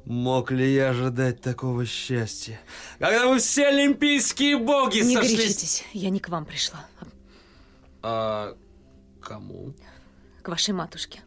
Мог 0.09 0.51
ли 0.53 0.73
я 0.73 0.89
ожидать 0.89 1.43
такого 1.43 1.85
счастья? 1.85 2.59
Когда 2.99 3.27
мы 3.31 3.39
все 3.41 3.67
олимпийские 3.67 4.57
боги 4.57 5.01
Не 5.01 5.15
сошлись... 5.15 5.37
горячитесь, 5.37 5.85
я 5.93 6.09
не 6.09 6.19
к 6.19 6.31
вам 6.31 6.47
пришла, 6.47 6.87
а 8.01 8.57
А 8.57 8.57
кому? 9.21 9.75
к 10.43 10.49
вашей 10.49 10.73
матушке. 10.73 11.21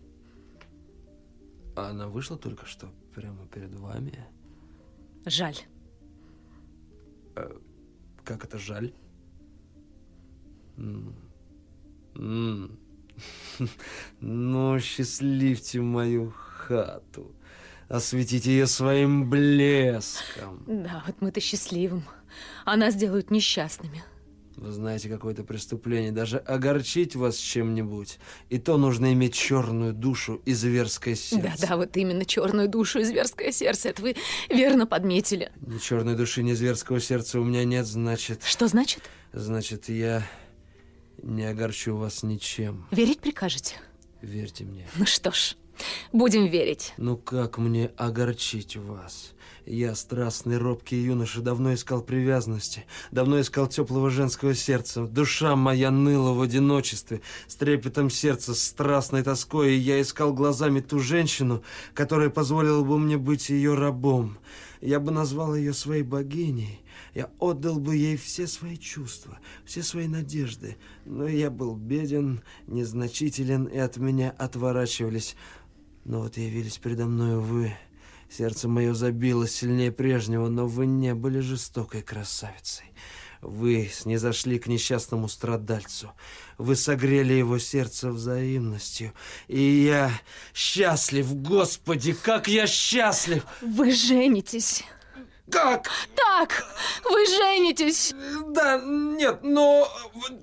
Она 1.76 2.08
вышла 2.08 2.40
только 2.40 2.66
что 2.66 2.88
прямо 3.14 3.46
перед 3.46 3.76
вами. 3.76 4.26
Жаль. 5.28 5.58
Как 8.24 8.44
это 8.44 8.58
жаль. 8.58 8.92
М. 10.78 11.16
М. 12.16 12.80
Ну, 14.22 14.80
счастливьте 14.80 15.82
мою 15.82 16.32
хату. 16.32 17.36
Осветите 17.90 18.52
ее 18.52 18.68
своим 18.68 19.30
блеском. 19.30 20.64
Да, 20.68 21.04
вот 21.06 21.18
мы-то 21.20 21.42
счастливым. 21.42 22.04
А 22.66 22.78
нас 22.78 22.96
делают 22.96 23.32
несчастными. 23.32 24.04
Вы 24.56 24.72
знаете 24.72 25.10
какое-то 25.10 25.44
преступление, 25.44 26.12
даже 26.12 26.38
огорчить 26.38 27.16
вас 27.16 27.38
чем-нибудь. 27.38 28.20
И 28.50 28.60
то 28.60 28.78
нужно 28.78 29.12
иметь 29.14 29.34
черную 29.34 29.94
душу 29.94 30.42
и 30.46 30.54
зверское 30.54 31.16
сердце. 31.16 31.58
Да-да, 31.62 31.78
вот 31.78 31.98
именно 31.98 32.26
черную 32.26 32.68
душу 32.68 33.00
и 33.00 33.04
зверское 33.04 33.52
сердце. 33.52 33.90
Это 33.90 34.02
вы 34.02 34.16
верно 34.50 34.86
подметили. 34.86 35.52
Ни 35.66 35.80
черной 35.80 36.16
души, 36.16 36.44
ни 36.44 36.54
зверского 36.54 37.00
сердца 37.00 37.40
у 37.40 37.44
меня 37.44 37.64
нет, 37.64 37.88
значит... 37.88 38.44
Что 38.44 38.68
значит? 38.68 39.02
Значит, 39.34 39.90
я 39.90 40.24
не 41.24 41.46
огорчу 41.46 41.96
вас 41.96 42.22
ничем. 42.22 42.86
Верить 42.92 43.20
прикажете? 43.20 43.76
Верьте 44.22 44.66
мне. 44.66 44.88
Ну 44.96 45.06
что 45.06 45.32
ж, 45.32 45.56
будем 46.12 46.48
верить. 46.48 46.94
Ну 46.98 47.18
как 47.18 47.58
мне 47.58 47.92
огорчить 47.98 48.76
вас? 48.76 49.34
Я, 49.66 49.94
страстный, 49.94 50.58
робкий 50.58 50.98
юноша, 50.98 51.42
давно 51.42 51.74
искал 51.74 52.02
привязанности, 52.02 52.86
давно 53.12 53.40
искал 53.40 53.68
теплого 53.68 54.10
женского 54.10 54.56
сердца. 54.56 55.06
Душа 55.06 55.56
моя 55.56 55.92
ныла 55.92 56.34
в 56.34 56.42
одиночестве, 56.42 57.22
с 57.48 57.56
трепетом 57.56 58.10
сердца, 58.10 58.56
с 58.56 58.64
страстной 58.64 59.24
тоской, 59.24 59.74
и 59.74 59.80
я 59.80 60.02
искал 60.02 60.34
глазами 60.34 60.80
ту 60.80 61.00
женщину, 61.00 61.64
которая 61.94 62.30
позволила 62.30 62.84
бы 62.84 62.98
мне 62.98 63.18
быть 63.18 63.50
ее 63.50 63.76
рабом. 63.76 64.40
Я 64.82 65.00
бы 65.00 65.12
назвал 65.12 65.56
ее 65.56 65.74
своей 65.74 66.02
богиней, 66.02 66.82
я 67.14 67.30
отдал 67.40 67.80
бы 67.80 67.96
ей 67.96 68.18
все 68.18 68.48
свои 68.48 68.78
чувства, 68.78 69.38
все 69.64 69.84
свои 69.84 70.08
надежды, 70.08 70.78
но 71.06 71.28
я 71.28 71.52
был 71.52 71.76
беден, 71.76 72.42
незначителен, 72.66 73.66
и 73.66 73.78
от 73.78 73.98
меня 73.98 74.34
отворачивались. 74.38 75.36
Но 76.06 76.22
вот 76.22 76.38
явились 76.38 76.78
передо 76.78 77.06
мною 77.06 77.42
вы. 77.42 77.74
Сердце 78.30 78.68
мое 78.68 78.94
забилось 78.94 79.56
сильнее 79.56 79.92
прежнего, 79.92 80.48
но 80.48 80.66
вы 80.66 80.86
не 80.86 81.14
были 81.14 81.40
жестокой 81.40 82.02
красавицей. 82.02 82.86
Вы 83.42 83.90
снизошли 83.92 84.60
к 84.60 84.68
несчастному 84.68 85.28
страдальцу. 85.28 86.12
Вы 86.58 86.76
согрели 86.76 87.34
его 87.34 87.58
сердце 87.58 88.12
взаимностью. 88.12 89.14
И 89.48 89.60
я 89.60 90.12
счастлив, 90.54 91.34
Господи, 91.36 92.14
как 92.14 92.48
я 92.48 92.68
счастлив! 92.68 93.44
Вы 93.62 93.92
женитесь. 93.92 94.84
Как? 95.50 95.90
Так, 96.16 96.66
вы 97.04 97.26
женитесь. 97.26 98.14
Да, 98.48 98.80
нет, 98.84 99.40
но... 99.44 99.88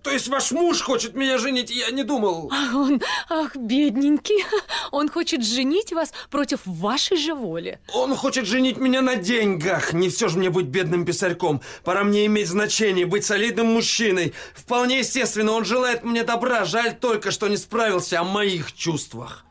То 0.02 0.10
есть 0.10 0.28
ваш 0.28 0.50
муж 0.52 0.82
хочет 0.82 1.14
меня 1.14 1.38
женить, 1.38 1.70
я 1.70 1.90
не 1.90 2.02
думал. 2.02 2.50
А 2.52 2.76
он, 2.76 3.00
ах, 3.28 3.56
бедненький, 3.56 4.44
он 4.90 5.08
хочет 5.08 5.44
женить 5.44 5.92
вас 5.92 6.12
против 6.30 6.60
вашей 6.64 7.16
же 7.16 7.34
воли. 7.34 7.80
Он 7.94 8.14
хочет 8.14 8.46
женить 8.46 8.78
меня 8.78 9.00
на 9.00 9.16
деньгах. 9.16 9.92
Не 9.92 10.08
все 10.08 10.28
же 10.28 10.38
мне 10.38 10.50
быть 10.50 10.66
бедным 10.66 11.06
писарьком. 11.06 11.62
Пора 11.84 12.04
мне 12.04 12.26
иметь 12.26 12.48
значение, 12.48 13.06
быть 13.06 13.24
солидным 13.24 13.68
мужчиной. 13.68 14.34
Вполне 14.54 14.98
естественно, 14.98 15.52
он 15.52 15.64
желает 15.64 16.04
мне 16.04 16.22
добра. 16.24 16.64
Жаль 16.64 16.98
только, 16.98 17.30
что 17.30 17.48
не 17.48 17.56
справился 17.56 18.20
о 18.20 18.24
моих 18.24 18.72
чувствах. 18.74 19.44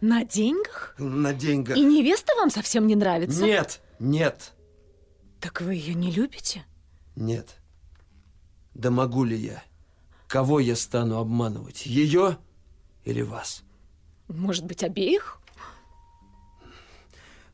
На 0.00 0.24
деньгах? 0.24 0.94
На 0.98 1.32
деньгах. 1.32 1.76
И 1.76 1.80
невеста 1.82 2.34
вам 2.36 2.50
совсем 2.50 2.86
не 2.86 2.94
нравится? 2.94 3.42
Нет, 3.42 3.80
нет, 3.98 4.52
Так 5.40 5.60
вы 5.60 5.74
ее 5.74 5.94
не 5.94 6.10
любите? 6.10 6.64
нет. 7.16 7.56
Да 8.74 8.90
могу 8.90 9.24
ли 9.24 9.36
я? 9.36 9.62
Кого 10.28 10.60
я 10.60 10.76
стану 10.76 11.18
обманывать? 11.18 11.84
Ее 11.86 12.38
или 13.04 13.20
вас? 13.20 13.62
Может 14.28 14.64
быть, 14.64 14.84
обеих? 14.84 15.38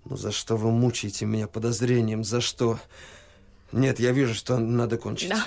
Ну 0.04 0.16
за 0.16 0.30
что 0.30 0.56
вы 0.56 0.70
мучаете 0.70 1.24
меня 1.24 1.48
подозрением? 1.48 2.22
За 2.22 2.40
что? 2.40 2.78
Нет, 3.72 3.98
я 3.98 4.12
вижу, 4.12 4.34
что 4.34 4.58
надо 4.58 4.98
кончить. 4.98 5.30
Да. 5.30 5.46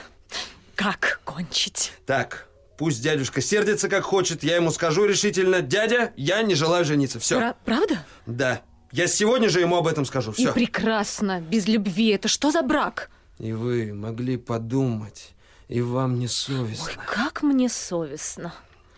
Как 0.76 1.22
кончить? 1.24 1.94
Так, 2.06 2.50
пусть 2.78 3.02
дядюшка 3.02 3.42
сердится, 3.42 3.88
как 3.90 4.04
хочет. 4.04 4.44
Я 4.44 4.56
ему 4.56 4.72
скажу 4.72 5.06
решительно, 5.06 5.62
дядя, 5.62 6.14
я 6.18 6.42
не 6.42 6.56
желаю 6.56 6.84
жениться. 6.84 7.20
Все. 7.20 7.38
Пра- 7.38 7.56
правда? 7.64 8.06
Да. 8.26 8.62
Я 8.92 9.08
сегодня 9.08 9.50
же 9.50 9.60
ему 9.60 9.78
об 9.78 9.88
этом 9.88 10.06
скажу. 10.06 10.32
И 10.32 10.36
Все. 10.36 10.54
прекрасно, 10.54 11.42
без 11.42 11.68
любви. 11.68 12.10
Это 12.10 12.28
что 12.28 12.52
за 12.52 12.62
брак? 12.62 13.10
И 13.38 13.54
вы 13.54 13.94
могли 13.94 14.38
подумать, 14.38 15.34
и 15.68 15.82
вам 15.82 16.20
не 16.20 16.26
Ой, 16.26 16.30
совестно. 16.30 17.04
как 17.08 17.42
мне 17.44 17.70
совестно. 17.70 18.54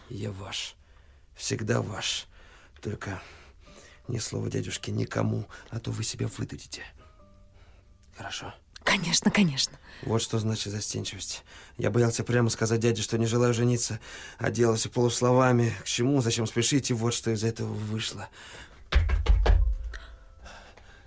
Я 0.09 0.31
ваш. 0.31 0.75
Всегда 1.35 1.81
ваш. 1.81 2.27
Только 2.81 3.21
ни 4.07 4.17
слова 4.17 4.49
дядюшке 4.49 4.91
никому, 4.91 5.45
а 5.69 5.79
то 5.79 5.91
вы 5.91 6.03
себя 6.03 6.27
выдадите. 6.37 6.83
Хорошо. 8.17 8.53
Конечно, 8.83 9.29
конечно. 9.29 9.77
Вот 10.03 10.21
что 10.21 10.39
значит 10.39 10.73
застенчивость. 10.73 11.43
Я 11.77 11.91
боялся 11.91 12.23
прямо 12.23 12.49
сказать 12.49 12.79
дяде, 12.79 13.01
что 13.03 13.17
не 13.17 13.27
желаю 13.27 13.53
жениться, 13.53 13.99
а 14.39 14.49
делался 14.49 14.89
полусловами. 14.89 15.73
К 15.83 15.85
чему, 15.85 16.21
зачем 16.21 16.47
спешить, 16.47 16.89
и 16.89 16.93
вот 16.93 17.13
что 17.13 17.29
из 17.31 17.43
этого 17.43 17.71
вышло. 17.71 18.27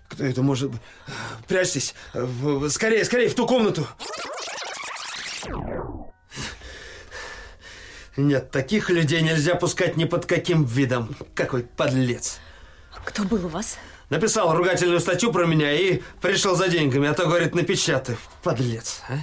Кто 0.09 0.25
это 0.25 0.43
может 0.43 0.71
быть? 0.71 0.81
Прячьтесь! 1.49 1.95
Скорее, 2.71 3.05
скорее, 3.05 3.29
в 3.29 3.35
ту 3.35 3.47
комнату! 3.47 3.87
Нет, 8.17 8.51
таких 8.51 8.91
людей 8.91 9.23
нельзя 9.23 9.57
пускать 9.57 9.97
ни 9.97 10.05
под 10.05 10.25
каким 10.27 10.65
видом. 10.65 11.17
Какой 11.35 11.65
подлец. 11.65 12.39
Кто 13.05 13.25
был 13.25 13.45
у 13.47 13.49
вас? 13.49 13.77
Написал 14.09 14.55
ругательную 14.55 15.01
статью 15.01 15.33
про 15.33 15.47
меня 15.47 15.73
и 15.73 16.01
пришел 16.21 16.55
за 16.55 16.69
деньгами, 16.69 17.09
а 17.09 17.15
то, 17.15 17.27
говорит, 17.27 17.55
напечатай. 17.55 18.17
Подлец, 18.43 19.01
а? 19.09 19.19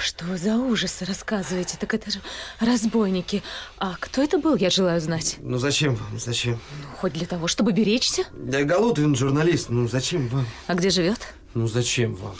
Что 0.00 0.24
вы 0.24 0.36
за 0.36 0.56
ужасы 0.56 1.04
рассказываете? 1.04 1.76
Так 1.78 1.94
это 1.94 2.10
же 2.10 2.20
разбойники. 2.60 3.42
А 3.78 3.96
кто 4.00 4.22
это 4.22 4.38
был, 4.38 4.56
я 4.56 4.70
желаю 4.70 5.00
знать? 5.00 5.36
Ну 5.40 5.58
зачем 5.58 5.94
вам, 5.94 6.18
зачем? 6.18 6.58
Ну, 6.82 6.96
хоть 6.96 7.12
для 7.12 7.26
того, 7.26 7.46
чтобы 7.46 7.72
беречься? 7.72 8.24
Я 8.50 8.64
Галутвин, 8.64 9.14
журналист, 9.14 9.68
ну 9.68 9.88
зачем 9.88 10.28
вам? 10.28 10.46
А 10.66 10.74
где 10.74 10.90
живет? 10.90 11.34
Ну 11.54 11.66
зачем 11.68 12.14
вам? 12.14 12.34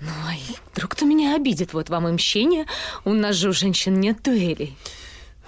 Ну, 0.00 0.10
а 0.28 0.34
и 0.34 0.56
вдруг-то 0.74 1.06
меня 1.06 1.34
обидит. 1.36 1.72
Вот 1.72 1.88
вам 1.88 2.08
и 2.08 2.12
мщение. 2.12 2.66
У 3.04 3.12
нас 3.14 3.36
же 3.36 3.48
у 3.48 3.52
женщин 3.52 3.98
нет 4.00 4.22
дуэлей. 4.22 4.76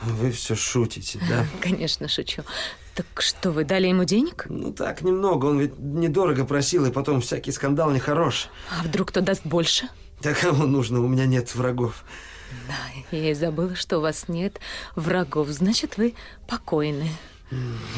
Вы 0.03 0.31
все 0.31 0.55
шутите, 0.55 1.19
да? 1.29 1.47
Конечно, 1.61 2.09
шучу. 2.09 2.43
Так 2.95 3.07
что, 3.19 3.51
вы 3.51 3.65
дали 3.65 3.89
ему 3.89 4.05
денег? 4.05 4.47
Ну 4.49 4.73
так, 4.73 5.03
немного, 5.03 5.47
он 5.47 5.59
ведь 5.59 5.79
недорого 5.79 6.47
просил, 6.47 6.87
и 6.87 6.91
потом 6.91 7.21
всякий 7.21 7.53
скандал 7.53 7.91
нехорош. 7.91 8.49
А 8.71 8.83
вдруг 8.85 9.09
кто 9.09 9.21
даст 9.21 9.43
больше? 9.45 9.89
Да 10.23 10.35
кому 10.35 10.67
нужно, 10.67 11.01
у 11.01 11.09
меня 11.09 11.27
нет 11.27 11.55
врагов. 11.55 12.05
Да, 12.69 13.17
я 13.17 13.31
и 13.31 13.35
забыла, 13.35 13.75
что 13.75 13.99
у 13.99 14.01
вас 14.01 14.29
нет 14.29 14.61
врагов. 14.95 15.49
Значит, 15.49 15.99
вы 15.99 16.15
покойны. 16.47 17.11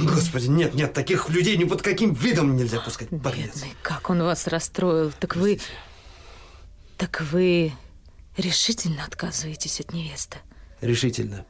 Господи, 0.01 0.49
нет, 0.49 0.75
нет, 0.75 0.93
таких 0.93 1.29
людей 1.31 1.57
ни 1.57 1.65
под 1.65 1.83
каким 1.83 2.13
видом 2.13 2.57
нельзя 2.57 2.81
пускать. 2.81 3.09
Подлец. 3.09 3.55
Бедный, 3.55 3.75
как 3.83 4.11
он 4.11 4.23
вас 4.23 4.47
расстроил. 4.47 5.13
Так 5.19 5.37
вы... 5.37 5.61
Так 6.97 7.21
вы 7.33 7.73
решительно 8.37 9.05
отказываетесь 9.05 9.81
от 9.81 9.93
невесты. 9.93 10.39
Решительно. 10.81 11.47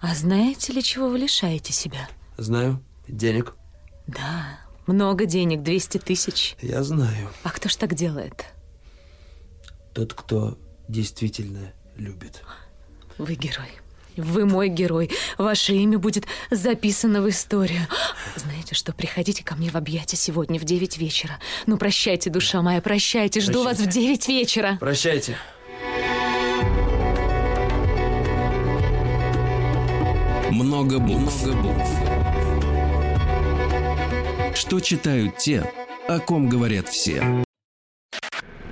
А 0.00 0.14
знаете 0.14 0.72
ли, 0.72 0.82
чего 0.82 1.08
вы 1.08 1.18
лишаете 1.18 1.72
себя? 1.72 2.08
Знаю. 2.38 2.82
Денег. 3.06 3.54
Да, 4.06 4.58
много 4.86 5.26
денег, 5.26 5.62
200 5.62 5.98
тысяч. 5.98 6.56
Я 6.60 6.82
знаю. 6.82 7.28
А 7.44 7.50
кто 7.50 7.68
ж 7.68 7.76
так 7.76 7.94
делает? 7.94 8.46
Тот, 9.94 10.14
кто 10.14 10.58
действительно 10.88 11.72
любит. 11.96 12.42
Вы 13.18 13.34
герой. 13.34 13.68
Вы 14.16 14.44
мой 14.46 14.68
герой. 14.68 15.10
Ваше 15.38 15.74
имя 15.74 15.98
будет 15.98 16.26
записано 16.50 17.22
в 17.22 17.28
историю. 17.28 17.80
Знаете 18.36 18.74
что, 18.74 18.92
приходите 18.92 19.42
ко 19.42 19.54
мне 19.54 19.70
в 19.70 19.76
объятия 19.76 20.16
сегодня 20.16 20.58
в 20.58 20.64
9 20.64 20.98
вечера. 20.98 21.38
Ну, 21.66 21.78
прощайте, 21.78 22.28
душа 22.30 22.60
моя, 22.62 22.82
прощайте. 22.82 23.40
Жду 23.40 23.64
вас 23.64 23.78
в 23.78 23.86
9 23.86 24.28
вечера. 24.28 24.76
Прощайте. 24.80 25.36
Много 30.50 30.98
букв. 30.98 31.44
Много 31.44 31.62
букв. 31.62 31.90
Что 34.54 34.80
читают 34.80 35.38
те, 35.38 35.70
о 36.06 36.18
ком 36.18 36.48
говорят 36.48 36.88
все. 36.88 37.44